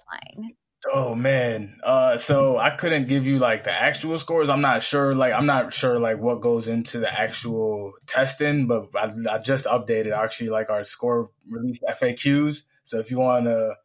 [0.00, 0.56] applying?
[0.92, 1.78] Oh man.
[1.84, 4.48] Uh so i couldn't give you like the actual scores.
[4.48, 8.88] I'm not sure like i'm not sure like what goes into the actual testing but
[8.96, 13.76] i, I just updated actually like our score release faqs so if you want to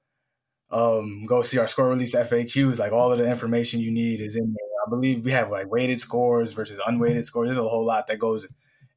[0.69, 2.79] um, go see our score release FAQs.
[2.79, 4.66] Like all of the information you need is in there.
[4.87, 7.47] I believe we have like weighted scores versus unweighted scores.
[7.47, 8.47] There's a whole lot that goes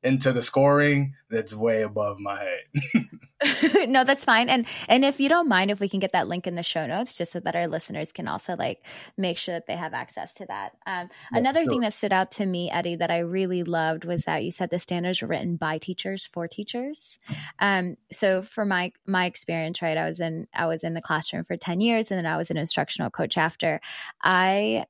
[0.03, 3.05] into the scoring that's way above my head.
[3.89, 4.49] no, that's fine.
[4.49, 6.87] And and if you don't mind if we can get that link in the show
[6.87, 8.85] notes just so that our listeners can also like
[9.17, 10.73] make sure that they have access to that.
[10.87, 11.71] Um, yeah, another sure.
[11.71, 14.69] thing that stood out to me, Eddie, that I really loved was that you said
[14.71, 17.19] the standards were written by teachers for teachers.
[17.59, 21.45] Um, so for my my experience, right, I was in I was in the classroom
[21.45, 23.81] for 10 years and then I was an instructional coach after.
[24.23, 24.85] I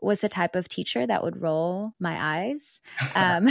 [0.00, 2.80] was the type of teacher that would roll my eyes
[3.14, 3.48] um,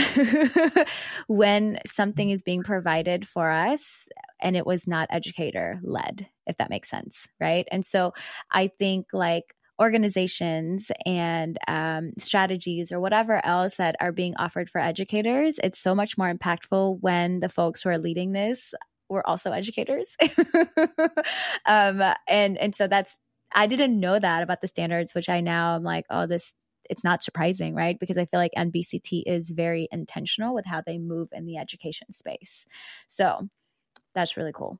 [1.26, 4.08] when something is being provided for us
[4.40, 7.26] and it was not educator led, if that makes sense.
[7.40, 7.66] Right.
[7.70, 8.12] And so
[8.50, 14.80] I think like organizations and um, strategies or whatever else that are being offered for
[14.80, 18.72] educators, it's so much more impactful when the folks who are leading this
[19.08, 20.16] were also educators.
[21.66, 23.16] um, and and so that's
[23.54, 26.54] I didn't know that about the standards, which I now I'm like, oh, this
[26.88, 27.98] it's not surprising, right?
[27.98, 32.12] Because I feel like NBCT is very intentional with how they move in the education
[32.12, 32.66] space.
[33.08, 33.48] So
[34.14, 34.78] that's really cool.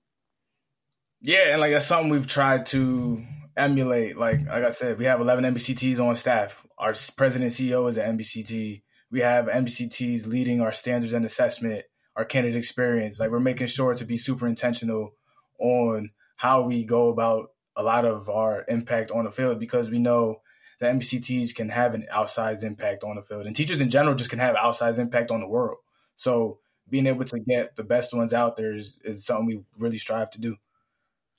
[1.21, 3.25] Yeah, and like that's something we've tried to
[3.57, 4.17] emulate.
[4.17, 6.65] Like like I said, we have 11 NBCTs on staff.
[6.79, 8.83] Our president CEO is an NBCT.
[9.11, 11.85] We have NBCTs leading our standards and assessment,
[12.17, 13.19] our candidate experience.
[13.19, 15.15] Like we're making sure to be super intentional
[15.59, 19.99] on how we go about a lot of our impact on the field because we
[19.99, 20.41] know
[20.81, 24.31] that NBCTs can have an outsized impact on the field, and teachers in general just
[24.31, 25.79] can have outsized impact on the world.
[26.17, 26.59] So
[26.89, 30.31] being able to get the best ones out there is, is something we really strive
[30.33, 30.57] to do.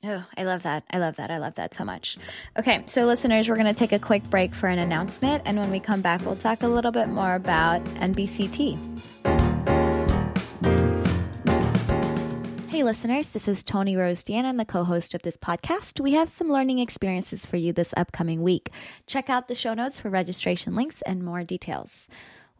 [0.04, 0.84] Oh, I love that.
[0.92, 1.32] I love that.
[1.32, 2.18] I love that so much.
[2.58, 5.44] Okay, so listeners, we're going to take a quick break for an announcement.
[5.46, 9.27] And when we come back, we'll talk a little bit more about NBCT.
[12.78, 16.00] Hey, listeners, this is Toni Rose Deanna, the co host of this podcast.
[16.00, 18.70] We have some learning experiences for you this upcoming week.
[19.08, 22.06] Check out the show notes for registration links and more details.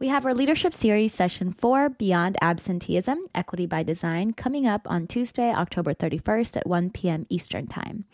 [0.00, 5.06] We have our Leadership Series Session 4, Beyond Absenteeism Equity by Design, coming up on
[5.06, 7.24] Tuesday, October 31st at 1 p.m.
[7.28, 8.04] Eastern Time.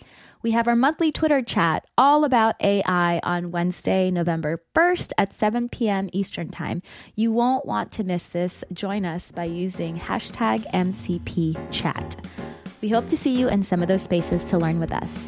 [0.45, 5.71] We have our monthly Twitter chat all about AI on Wednesday, November 1st at 7
[5.71, 6.11] p.m.
[6.13, 6.83] Eastern Time.
[7.15, 8.63] You won't want to miss this.
[8.71, 12.27] Join us by using hashtag MCP chat.
[12.83, 15.27] We hope to see you in some of those spaces to learn with us.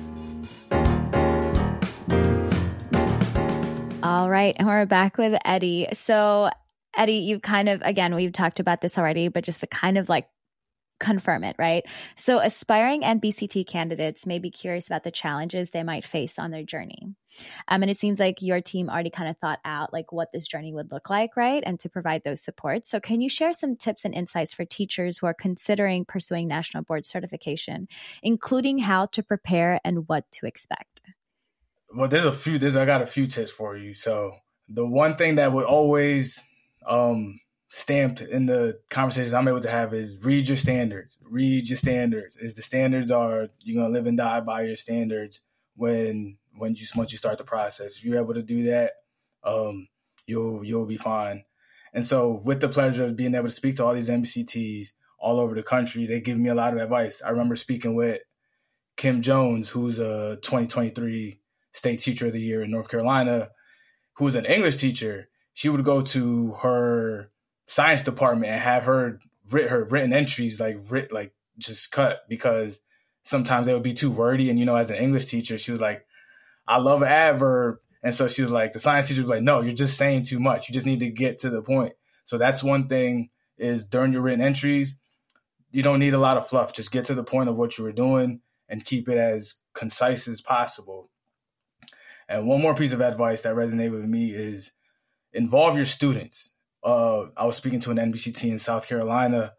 [4.02, 4.54] All right.
[4.58, 5.88] And we're back with Eddie.
[5.94, 6.50] So,
[6.94, 10.10] Eddie, you've kind of, again, we've talked about this already, but just to kind of
[10.10, 10.28] like
[10.98, 11.84] confirm it, right?
[12.16, 16.62] So, aspiring NBCT candidates may be curious about the challenges they might face on their
[16.62, 17.14] journey.
[17.68, 20.46] Um, and it seems like your team already kind of thought out like what this
[20.46, 21.62] journey would look like, right?
[21.66, 22.88] And to provide those supports.
[22.90, 26.84] So, can you share some tips and insights for teachers who are considering pursuing national
[26.84, 27.88] board certification,
[28.22, 31.02] including how to prepare and what to expect?
[31.94, 32.58] well, there's a few.
[32.58, 33.94] There's I got a few tips for you.
[33.94, 34.32] So
[34.68, 36.42] the one thing that would always
[36.86, 41.18] um, stamped in the conversations I'm able to have is read your standards.
[41.22, 42.36] Read your standards.
[42.36, 45.42] Is the standards are you're gonna live and die by your standards
[45.74, 47.96] when when you once you start the process.
[47.96, 48.92] If you're able to do that,
[49.44, 49.88] um,
[50.26, 51.44] you'll you'll be fine.
[51.92, 55.40] And so, with the pleasure of being able to speak to all these NBCTs all
[55.40, 57.22] over the country, they give me a lot of advice.
[57.24, 58.20] I remember speaking with
[58.96, 61.40] Kim Jones, who's a 2023
[61.72, 63.50] state teacher of the year in North Carolina,
[64.14, 67.30] who's an English teacher, she would go to her
[67.66, 72.80] science department and have her writ her written entries like writ like just cut because
[73.26, 74.50] sometimes they would be too wordy.
[74.50, 76.06] And you know, as an English teacher, she was like,
[76.66, 77.78] I love an adverb.
[78.02, 80.38] And so she was like, the science teacher was like, no, you're just saying too
[80.38, 80.68] much.
[80.68, 81.94] You just need to get to the point.
[82.24, 84.98] So that's one thing is during your written entries,
[85.72, 86.72] you don't need a lot of fluff.
[86.72, 90.28] Just get to the point of what you were doing and keep it as concise
[90.28, 91.10] as possible.
[92.28, 94.70] And one more piece of advice that resonated with me is
[95.32, 96.50] involve your students.
[96.86, 99.54] Uh, I was speaking to an NBCT in South Carolina,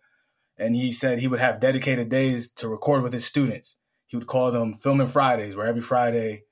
[0.58, 3.76] and he said he would have dedicated days to record with his students.
[4.06, 6.44] He would call them Filming Fridays, where every Friday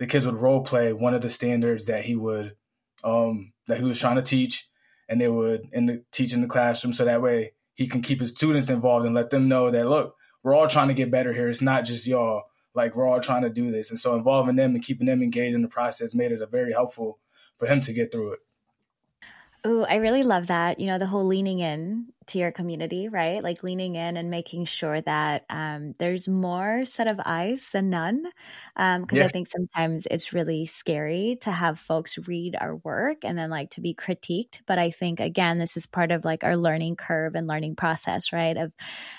[0.00, 2.56] the kids would role play one of the standards that he would
[3.04, 4.68] um, that he was trying to teach,
[5.08, 6.92] and they would in the, teach in the classroom.
[6.92, 10.16] So that way he can keep his students involved and let them know that look,
[10.42, 11.48] we're all trying to get better here.
[11.48, 12.42] It's not just y'all
[12.74, 13.90] like we're all trying to do this.
[13.90, 16.72] And so involving them and keeping them engaged in the process made it a very
[16.72, 17.20] helpful
[17.56, 18.40] for him to get through it.
[19.66, 20.78] Oh, I really love that.
[20.78, 23.42] You know, the whole leaning in to your community, right?
[23.42, 28.24] Like leaning in and making sure that um, there's more set of eyes than none.
[28.74, 29.24] Because um, yeah.
[29.24, 33.70] I think sometimes it's really scary to have folks read our work and then like
[33.70, 34.60] to be critiqued.
[34.66, 38.32] But I think, again, this is part of like our learning curve and learning process,
[38.34, 38.56] right?
[38.58, 38.72] Of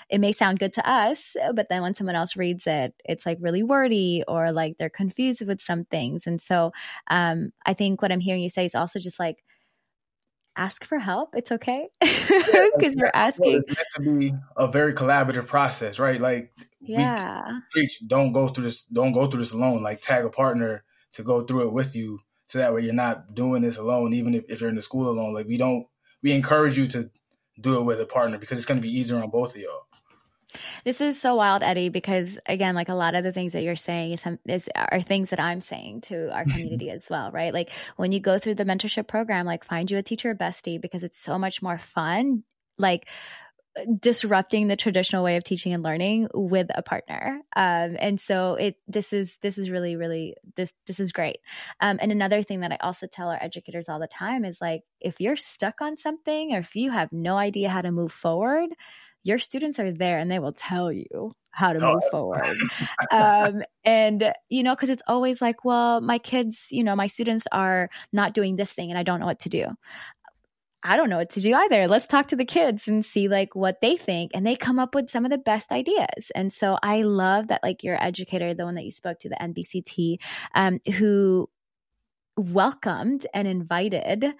[0.10, 3.38] it may sound good to us, but then when someone else reads it, it's like
[3.42, 6.28] really wordy or like they're confused with some things.
[6.28, 6.72] And so
[7.08, 9.44] um, I think what I'm hearing you say is also just like,
[10.56, 11.36] ask for help.
[11.36, 13.63] It's okay because you're asking.
[13.68, 16.20] It's meant to be a very collaborative process, right?
[16.20, 18.02] Like, yeah, preach.
[18.08, 18.86] Don't go through this.
[18.86, 19.84] Don't go through this alone.
[19.84, 23.34] Like, tag a partner to go through it with you, so that way you're not
[23.34, 24.13] doing this alone.
[24.13, 25.88] Even if, if you're in the school alone, like we don't,
[26.22, 27.10] we encourage you to
[27.60, 29.88] do it with a partner because it's going to be easier on both of y'all.
[30.84, 33.76] This is so wild, Eddie, because again, like a lot of the things that you're
[33.76, 37.54] saying is, is are things that I'm saying to our community as well, right?
[37.54, 41.04] Like when you go through the mentorship program, like find you a teacher bestie because
[41.04, 42.44] it's so much more fun.
[42.78, 43.08] Like
[44.00, 48.78] disrupting the traditional way of teaching and learning with a partner um, and so it
[48.88, 51.39] this is this is really really this this is great
[51.82, 54.84] um, and another thing that i also tell our educators all the time is like
[55.02, 58.70] if you're stuck on something or if you have no idea how to move forward
[59.26, 62.10] your students are there and they will tell you how to move oh.
[62.12, 62.56] forward.
[63.12, 67.48] um, and, you know, because it's always like, well, my kids, you know, my students
[67.52, 69.68] are not doing this thing and I don't know what to do.
[70.84, 71.88] I don't know what to do either.
[71.88, 74.32] Let's talk to the kids and see like what they think.
[74.36, 76.32] And they come up with some of the best ideas.
[76.36, 79.38] And so I love that like your educator, the one that you spoke to, the
[79.41, 80.18] NBCT,
[80.54, 81.49] um, who
[82.38, 84.36] welcomed and invited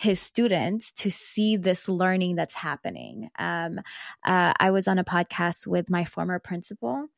[0.00, 3.28] his students to see this learning that's happening.
[3.38, 3.80] Um,
[4.24, 7.08] uh, I was on a podcast with my former principal,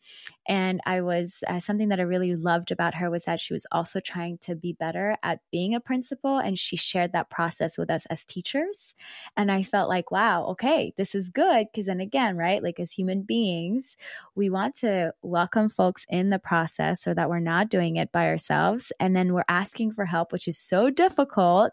[0.49, 3.69] and I was uh, something that I really loved about her was that she was
[3.71, 7.89] also trying to be better at being a principal, and she shared that process with
[7.89, 8.95] us as teachers.
[9.37, 12.91] And I felt like, wow, okay, this is good because then again, right, like as
[12.91, 13.97] human beings,
[14.35, 18.27] we want to welcome folks in the process so that we're not doing it by
[18.27, 21.71] ourselves, and then we're asking for help, which is so difficult,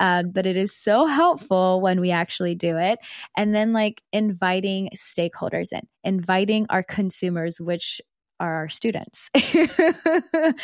[0.00, 2.98] um, but it is so helpful when we actually do it.
[3.36, 8.00] And then like inviting stakeholders in, inviting our consumers, which
[8.40, 10.54] are our students right.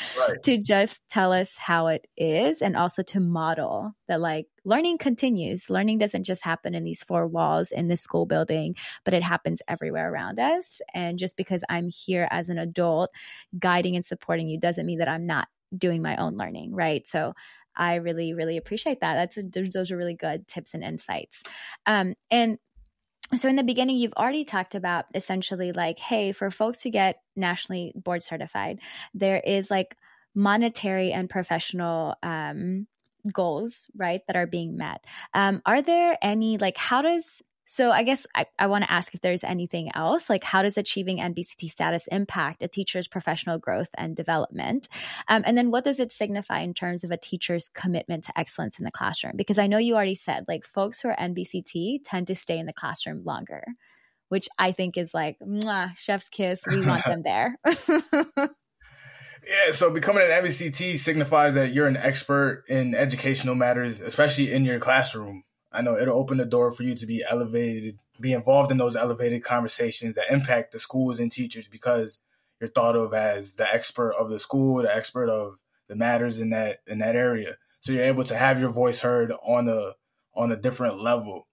[0.42, 5.68] to just tell us how it is and also to model that like learning continues
[5.68, 9.60] learning doesn't just happen in these four walls in the school building but it happens
[9.66, 13.10] everywhere around us and just because i'm here as an adult
[13.58, 17.32] guiding and supporting you doesn't mean that i'm not doing my own learning right so
[17.76, 19.14] I really, really appreciate that.
[19.14, 21.42] That's a, those are really good tips and insights.
[21.86, 22.58] Um, and
[23.36, 27.16] so in the beginning, you've already talked about essentially like, hey, for folks who get
[27.34, 28.80] nationally board certified,
[29.14, 29.96] there is like
[30.34, 32.86] monetary and professional um,
[33.32, 35.04] goals, right, that are being met.
[35.32, 39.14] Um, are there any like how does so I guess I, I want to ask
[39.14, 43.88] if there's anything else, like how does achieving NBCT status impact a teacher's professional growth
[43.96, 44.88] and development?
[45.28, 48.78] Um, and then what does it signify in terms of a teacher's commitment to excellence
[48.78, 49.34] in the classroom?
[49.36, 52.66] Because I know you already said like folks who are NBCT tend to stay in
[52.66, 53.64] the classroom longer,
[54.28, 55.38] which I think is like,
[55.96, 56.62] chef's kiss.
[56.66, 57.58] We want them there.
[59.46, 64.64] Yeah, so becoming an NBCT signifies that you're an expert in educational matters, especially in
[64.64, 65.44] your classroom.
[65.74, 68.94] I know it'll open the door for you to be elevated, be involved in those
[68.94, 72.20] elevated conversations that impact the schools and teachers because
[72.60, 75.58] you're thought of as the expert of the school, the expert of
[75.88, 77.56] the matters in that in that area.
[77.80, 79.94] So you're able to have your voice heard on a
[80.34, 81.48] on a different level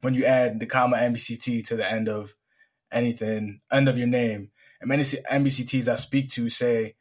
[0.00, 2.34] when you add the comma NBCT to the end of
[2.92, 4.50] anything, end of your name.
[4.80, 6.94] And many NBCTs I speak to say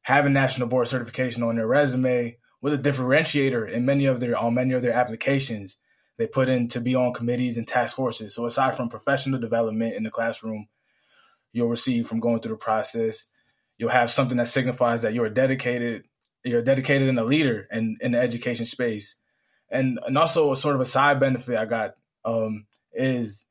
[0.00, 4.54] having national board certification on their resume was a differentiator in many of their on
[4.54, 5.76] many of their applications
[6.18, 8.34] they put in to be on committees and task forces.
[8.34, 10.68] So aside from professional development in the classroom,
[11.52, 13.26] you'll receive from going through the process,
[13.78, 16.04] you'll have something that signifies that you're dedicated,
[16.44, 19.16] you're dedicated and a leader in, in the education space.
[19.70, 21.94] And and also a sort of a side benefit I got
[22.24, 23.46] um, is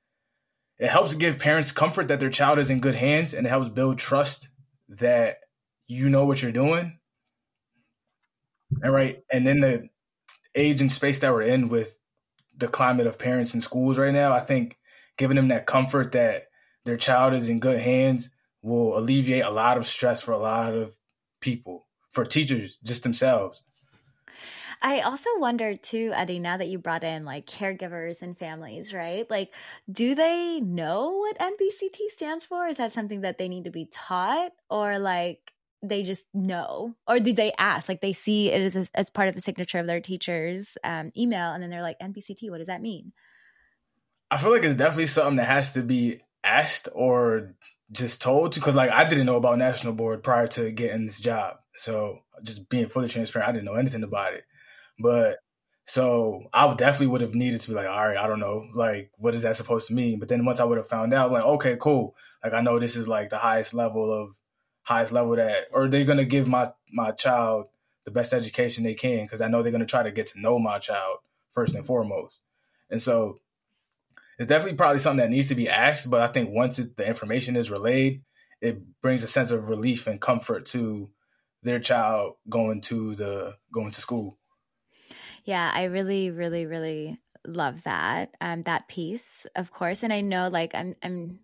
[0.78, 3.70] it helps give parents comfort that their child is in good hands and it helps
[3.70, 4.50] build trust
[4.90, 5.38] that
[5.88, 7.00] you know what you're doing.
[8.82, 9.22] And right.
[9.32, 9.90] And then the
[10.56, 11.98] age and space that we're in with
[12.62, 14.78] the climate of parents in schools right now, I think
[15.18, 16.46] giving them that comfort that
[16.86, 20.74] their child is in good hands will alleviate a lot of stress for a lot
[20.74, 20.96] of
[21.42, 23.62] people, for teachers just themselves.
[24.82, 29.30] I also wonder too, Eddie, now that you brought in like caregivers and families, right?
[29.30, 29.54] Like,
[29.92, 32.66] do they know what NBCT stands for?
[32.68, 34.54] Is that something that they need to be taught?
[34.70, 35.52] Or like,
[35.84, 39.36] they just know or do they ask like they see it as, as part of
[39.36, 42.82] the signature of their teacher's um, email and then they're like nbct what does that
[42.82, 43.12] mean
[44.30, 47.56] i feel like it's definitely something that has to be asked or
[47.92, 51.20] just told to because like i didn't know about national board prior to getting this
[51.20, 54.44] job so just being fully transparent i didn't know anything about it
[55.00, 55.38] but
[55.86, 59.12] so I definitely would have needed to be like, all right, I don't know, like,
[59.18, 60.20] what is that supposed to mean?
[60.20, 62.16] But then once I would have found out, like, okay, cool.
[62.44, 64.38] Like, I know this is like the highest level of
[64.84, 67.68] highest level that, or they're gonna give my my child
[68.04, 70.60] the best education they can because I know they're gonna try to get to know
[70.60, 71.20] my child
[71.52, 72.40] first and foremost.
[72.90, 73.40] And so
[74.38, 76.10] it's definitely probably something that needs to be asked.
[76.10, 78.24] But I think once it, the information is relayed,
[78.60, 81.12] it brings a sense of relief and comfort to
[81.64, 84.38] their child going to the going to school.
[85.44, 90.04] Yeah, I really, really, really love that um that piece, of course.
[90.04, 91.40] And I know like I'm I'm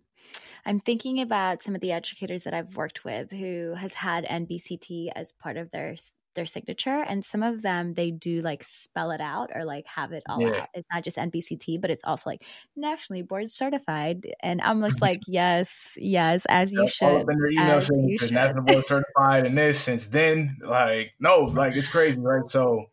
[0.64, 5.10] I'm thinking about some of the educators that I've worked with who has had NBCT
[5.14, 5.96] as part of their
[6.38, 10.12] their signature and some of them they do like spell it out or like have
[10.12, 10.60] it all yeah.
[10.60, 10.68] out.
[10.72, 12.44] It's not just nbct but it's also like
[12.76, 17.80] nationally board certified and i'm just like yes yes as you should all their email
[17.80, 22.48] saying national board certified and this since then like no like it's crazy right?
[22.48, 22.86] So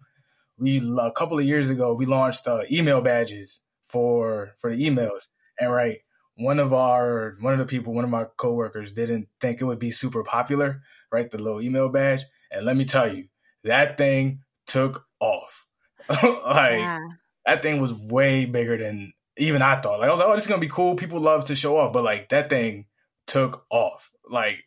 [0.57, 5.27] we a couple of years ago we launched uh, email badges for for the emails
[5.59, 5.99] and right
[6.37, 9.79] one of our one of the people, one of my coworkers didn't think it would
[9.79, 10.81] be super popular,
[11.11, 11.29] right?
[11.29, 12.23] The little email badge.
[12.51, 13.25] And let me tell you,
[13.63, 15.65] that thing took off.
[16.09, 16.19] like
[16.79, 16.99] yeah.
[17.45, 19.99] that thing was way bigger than even I thought.
[19.99, 20.95] Like I was like, oh, this is gonna be cool.
[20.95, 22.85] People love to show off, but like that thing
[23.27, 24.11] took off.
[24.29, 24.63] Like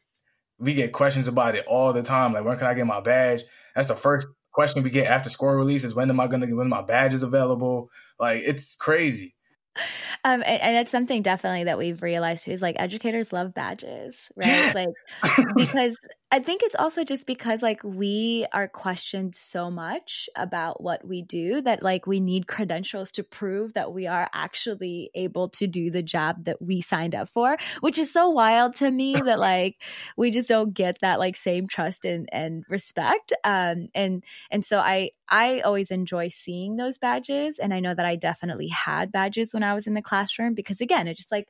[0.59, 2.33] we get questions about it all the time.
[2.33, 3.43] Like when can I get my badge?
[3.75, 6.57] That's the first question we get after score release is when am I gonna get
[6.57, 7.91] when my badge is available?
[8.19, 9.35] Like it's crazy.
[10.24, 14.18] Um, and, and, it's something definitely that we've realized too is like educators love badges,
[14.37, 14.74] right?
[14.74, 14.89] like
[15.57, 15.97] because
[16.31, 21.22] I think it's also just because like we are questioned so much about what we
[21.22, 25.91] do that like we need credentials to prove that we are actually able to do
[25.91, 29.81] the job that we signed up for, which is so wild to me that like
[30.18, 33.33] we just don't get that like same trust and, and respect.
[33.43, 38.07] Um and and so I I always enjoy seeing those badges and I know that
[38.07, 41.49] I definitely had badges when I was in the classroom because again, it just like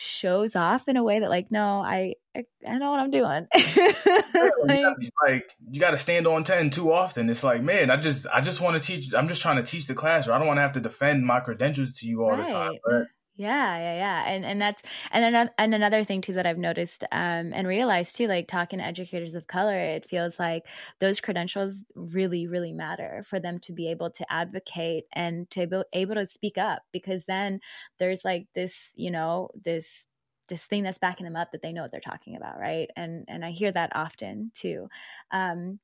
[0.00, 3.48] shows off in a way that like no i i, I know what i'm doing
[4.64, 8.24] like, like, you got to stand on 10 too often it's like man i just
[8.32, 10.46] i just want to teach i'm just trying to teach the class or i don't
[10.46, 12.46] want to have to defend my credentials to you all right.
[12.46, 13.06] the time but
[13.40, 14.82] yeah, yeah, yeah, and and that's
[15.12, 18.80] and then and another thing too that I've noticed um, and realized too, like talking
[18.80, 20.64] to educators of color, it feels like
[20.98, 25.82] those credentials really, really matter for them to be able to advocate and to be
[25.92, 27.60] able to speak up because then
[28.00, 30.08] there's like this, you know, this
[30.48, 32.90] this thing that's backing them up that they know what they're talking about, right?
[32.96, 34.88] And and I hear that often too.
[35.30, 35.78] Um,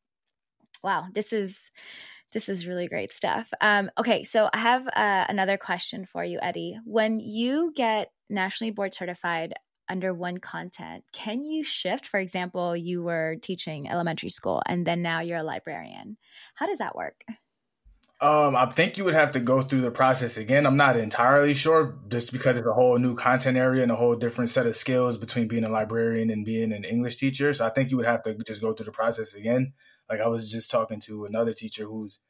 [0.83, 1.71] wow, this is
[2.35, 3.49] this is really great stuff.
[3.61, 6.79] Um, okay, so I have uh, another question for you, Eddie.
[6.85, 9.55] When you get nationally board certified
[9.89, 12.07] under one content, can you shift?
[12.07, 16.17] For example, you were teaching elementary school and then now you're a librarian.
[16.55, 17.25] How does that work?
[18.21, 20.67] Um, I think you would have to go through the process again.
[20.67, 24.15] I'm not entirely sure, just because it's a whole new content area and a whole
[24.15, 27.53] different set of skills between being a librarian and being an English teacher.
[27.53, 29.75] So I think you would have to just go through the process again.
[30.09, 32.21] Like I was just talking to another teacher who's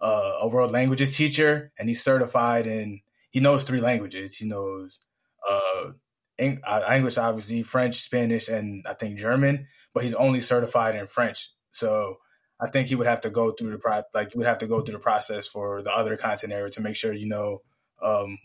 [0.00, 3.00] uh, a world languages teacher, and he's certified in
[3.30, 4.36] he knows three languages.
[4.36, 5.00] He knows
[5.48, 5.90] uh,
[6.38, 9.66] uh, English, obviously, French, Spanish, and I think German.
[9.92, 11.50] But he's only certified in French.
[11.70, 12.18] So
[12.60, 14.66] I think he would have to go through the pro- like you would have to
[14.66, 17.62] go through the process for the other content area to make sure you know
[18.02, 18.38] um,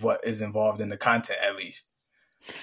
[0.00, 1.86] what is involved in the content at least.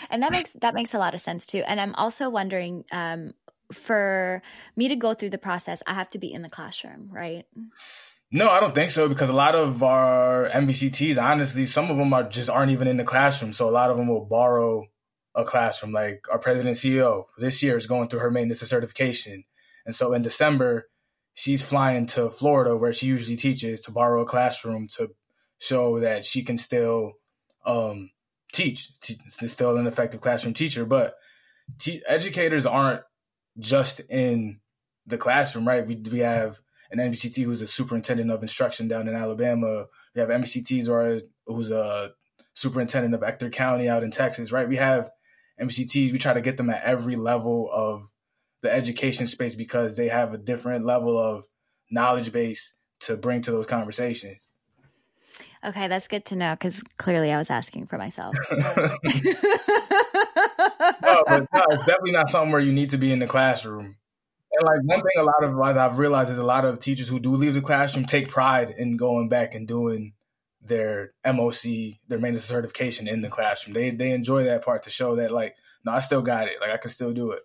[0.10, 1.64] And that makes that makes a lot of sense too.
[1.66, 3.34] And I'm also wondering, um,
[3.72, 4.42] for
[4.76, 7.46] me to go through the process, I have to be in the classroom, right?
[8.32, 12.14] No, I don't think so because a lot of our NBCTs, honestly, some of them
[12.14, 13.54] are just aren't even in the classroom.
[13.54, 14.86] So a lot of them will borrow
[15.36, 15.94] a classroom.
[15.94, 19.46] Like our president CEO this year is going through her maintenance certification,
[19.86, 20.88] and so in December
[21.34, 25.10] she's flying to Florida where she usually teaches to borrow a classroom to
[25.58, 27.14] show that she can still
[27.66, 28.10] um,
[28.52, 28.90] teach.
[29.02, 31.16] She's still an effective classroom teacher, but
[32.08, 33.02] educators aren't
[33.58, 34.60] just in
[35.08, 35.86] the classroom, right?
[35.86, 36.60] We we have
[36.92, 39.86] an NBCT who's a superintendent of instruction down in Alabama.
[40.16, 42.12] We have NBCTs or who's a
[42.54, 44.68] superintendent of Ector County out in Texas, right?
[44.68, 45.10] We have
[45.62, 46.12] NBCTs.
[46.12, 48.08] We try to get them at every level of
[48.62, 51.46] the education space because they have a different level of
[51.90, 54.49] knowledge base to bring to those conversations.
[55.64, 58.36] Okay, that's good to know because clearly I was asking for myself.
[58.52, 58.64] no,
[61.28, 63.98] but no, it's definitely not something where you need to be in the classroom.
[64.52, 67.10] And like one thing, a lot of what I've realized is a lot of teachers
[67.10, 70.14] who do leave the classroom take pride in going back and doing
[70.62, 73.74] their MOC, their maintenance certification in the classroom.
[73.74, 75.56] They they enjoy that part to show that like,
[75.86, 76.56] no, I still got it.
[76.62, 77.42] Like I can still do it.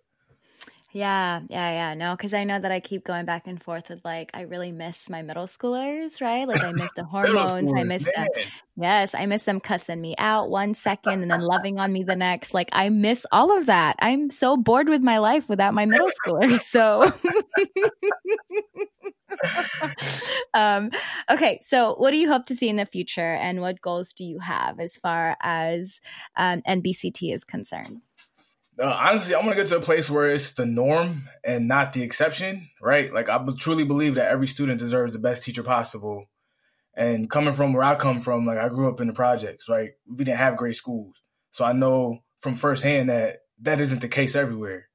[0.95, 1.95] Yeah, yeah, yeah.
[1.95, 4.71] No, because I know that I keep going back and forth with like I really
[4.71, 6.47] miss my middle schoolers, right?
[6.47, 7.73] Like I miss the hormones.
[7.75, 8.13] I miss man.
[8.15, 8.29] them.
[8.77, 12.15] Yes, I miss them cussing me out one second and then loving on me the
[12.15, 12.55] next.
[12.55, 13.97] Like I miss all of that.
[13.99, 16.61] I'm so bored with my life without my middle schoolers.
[16.61, 17.13] So
[20.55, 20.91] um,
[21.29, 24.23] okay, so what do you hope to see in the future and what goals do
[24.23, 25.99] you have as far as
[26.37, 28.01] um, NBCT is concerned?
[28.79, 31.93] Uh, honestly, I want to get to a place where it's the norm and not
[31.93, 33.13] the exception, right?
[33.13, 36.27] Like I truly believe that every student deserves the best teacher possible.
[36.97, 39.91] And coming from where I come from, like I grew up in the projects, right?
[40.09, 41.21] We didn't have great schools,
[41.51, 44.89] so I know from firsthand that that isn't the case everywhere.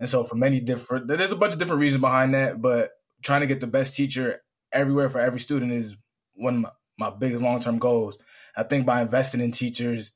[0.00, 3.42] And so, for many different, there's a bunch of different reasons behind that, but trying
[3.42, 4.40] to get the best teacher
[4.72, 5.96] everywhere for every student is
[6.34, 8.18] one of my, my biggest long term goals.
[8.56, 10.12] I think by investing in teachers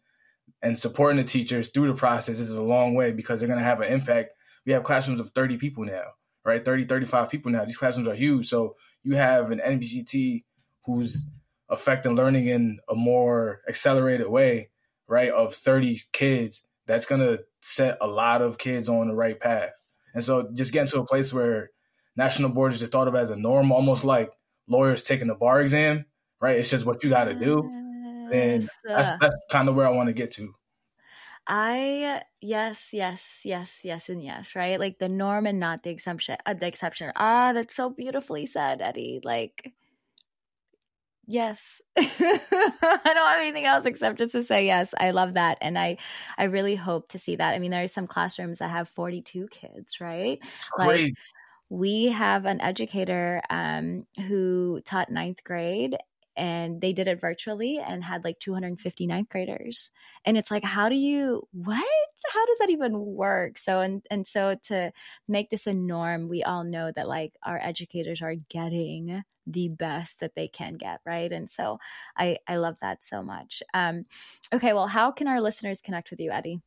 [0.62, 3.64] and supporting the teachers through the process is a long way because they're going to
[3.64, 4.30] have an impact.
[4.66, 6.04] We have classrooms of 30 people now,
[6.44, 6.64] right?
[6.64, 7.64] 30, 35 people now.
[7.64, 8.48] These classrooms are huge.
[8.48, 10.44] So you have an NBCT
[10.84, 11.26] who's
[11.68, 14.70] affecting learning in a more accelerated way,
[15.06, 15.30] right?
[15.30, 19.70] Of 30 kids, that's going to set a lot of kids on the right path.
[20.14, 21.70] And so just getting to a place where
[22.16, 24.30] national boards is just thought of as a norm, almost like
[24.66, 26.06] lawyers taking the bar exam,
[26.40, 26.56] right?
[26.56, 27.70] It's just what you got to do.
[28.30, 30.54] Then that's, that's kind of where I want to get to.
[31.46, 34.78] I yes, yes, yes, yes, and yes, right?
[34.78, 36.36] Like the norm and not the exception.
[36.44, 37.10] Uh, the exception.
[37.16, 39.20] Ah, that's so beautifully said, Eddie.
[39.24, 39.72] Like,
[41.26, 41.58] yes,
[41.96, 42.02] I
[42.80, 44.92] don't have anything else except just to say yes.
[45.00, 45.96] I love that, and I,
[46.36, 47.54] I really hope to see that.
[47.54, 50.40] I mean, there are some classrooms that have forty-two kids, right?
[50.72, 51.04] Crazy.
[51.04, 51.14] Like
[51.70, 55.96] we have an educator um, who taught ninth grade
[56.38, 59.90] and they did it virtually and had like 250 ninth graders.
[60.24, 61.84] And it's like how do you what?
[62.32, 63.58] How does that even work?
[63.58, 64.92] So and and so to
[65.26, 70.20] make this a norm we all know that like our educators are getting the best
[70.20, 71.32] that they can get right?
[71.32, 71.78] And so
[72.16, 73.62] i i love that so much.
[73.74, 74.06] Um
[74.54, 76.60] okay well how can our listeners connect with you eddie?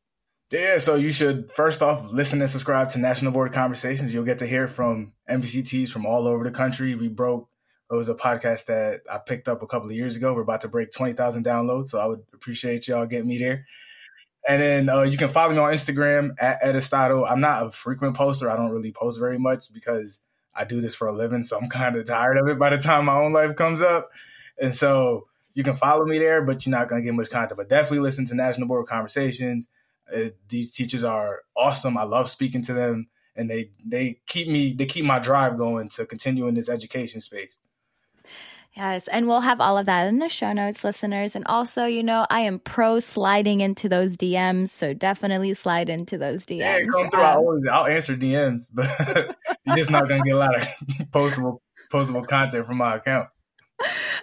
[0.50, 4.12] Yeah, so you should first off listen and subscribe to National Board Conversations.
[4.12, 6.94] You'll get to hear from NBCTs from all over the country.
[6.94, 7.48] We broke
[7.92, 10.32] it was a podcast that I picked up a couple of years ago.
[10.32, 11.90] We're about to break 20,000 downloads.
[11.90, 13.66] So I would appreciate y'all getting me there.
[14.48, 17.30] And then uh, you can follow me on Instagram at Eddistotle.
[17.30, 18.50] I'm not a frequent poster.
[18.50, 20.22] I don't really post very much because
[20.54, 21.44] I do this for a living.
[21.44, 24.10] So I'm kind of tired of it by the time my own life comes up.
[24.58, 27.58] And so you can follow me there, but you're not going to get much content.
[27.58, 29.68] But definitely listen to National Board Conversations.
[30.12, 31.98] Uh, these teachers are awesome.
[31.98, 35.90] I love speaking to them and they, they keep me, they keep my drive going
[35.90, 37.58] to continue in this education space.
[38.76, 41.36] Yes, and we'll have all of that in the show notes, listeners.
[41.36, 46.16] And also, you know, I am pro sliding into those DMs, so definitely slide into
[46.16, 46.58] those DMs.
[46.58, 47.20] Yeah, come through.
[47.20, 48.88] Um, I'll, always, I'll answer DMs, but
[49.66, 50.62] you're just not going to get a lot of
[51.10, 51.58] postable
[51.92, 53.28] postable content from my account.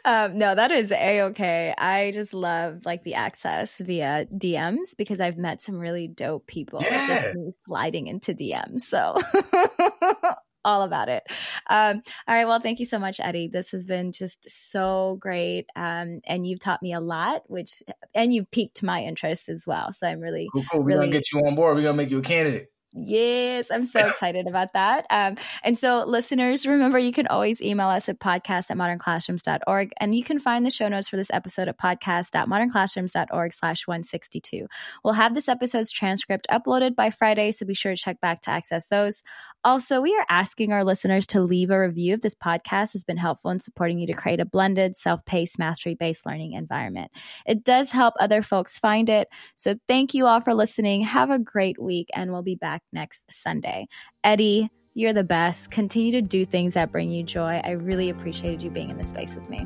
[0.05, 1.73] Um, no, that is a okay.
[1.77, 6.79] I just love like the access via DMs because I've met some really dope people
[6.81, 7.33] yeah.
[7.33, 8.81] just sliding into DMs.
[8.81, 9.17] So
[10.65, 11.23] all about it.
[11.69, 12.47] Um, all right.
[12.47, 13.47] Well, thank you so much, Eddie.
[13.47, 15.67] This has been just so great.
[15.75, 17.81] Um, and you've taught me a lot, which,
[18.13, 19.93] and you've piqued my interest as well.
[19.93, 20.81] So I'm really, cool, cool.
[20.81, 21.75] We're really, going to get you on board.
[21.75, 22.69] We're going to make you a candidate.
[22.91, 25.05] Yes, I'm so excited about that.
[25.11, 29.91] Um, and so, listeners, remember you can always email us at podcast at modernclassrooms.org.
[29.99, 34.65] And you can find the show notes for this episode at podcast.modernclassrooms.org slash 162.
[35.03, 38.49] We'll have this episode's transcript uploaded by Friday, so be sure to check back to
[38.49, 39.21] access those.
[39.63, 43.17] Also, we are asking our listeners to leave a review if this podcast has been
[43.17, 47.11] helpful in supporting you to create a blended, self paced, mastery based learning environment.
[47.45, 49.27] It does help other folks find it.
[49.57, 51.01] So, thank you all for listening.
[51.03, 53.87] Have a great week, and we'll be back back next Sunday.
[54.23, 55.71] Eddie, you're the best.
[55.71, 57.61] Continue to do things that bring you joy.
[57.63, 59.65] I really appreciated you being in this space with me.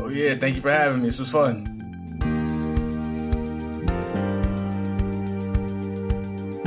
[0.00, 0.36] Oh, yeah.
[0.36, 1.06] Thank you for having me.
[1.06, 1.84] This was fun.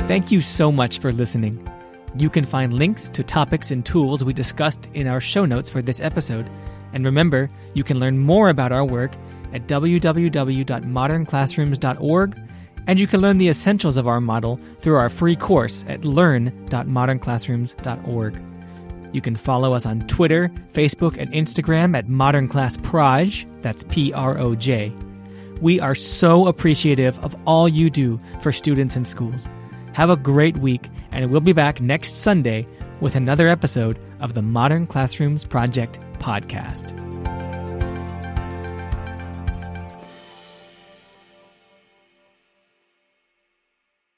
[0.08, 1.68] Thank you so much for listening.
[2.16, 5.82] You can find links to topics and tools we discussed in our show notes for
[5.82, 6.48] this episode.
[6.94, 9.12] And remember, you can learn more about our work
[9.52, 12.47] at www.modernclassrooms.org
[12.88, 18.42] and you can learn the essentials of our model through our free course at learn.modernclassrooms.org.
[19.12, 23.46] You can follow us on Twitter, Facebook, and Instagram at Modern Class Proj.
[23.60, 24.92] That's P R O J.
[25.60, 29.48] We are so appreciative of all you do for students and schools.
[29.94, 32.66] Have a great week, and we'll be back next Sunday
[33.00, 36.92] with another episode of the Modern Classrooms Project podcast.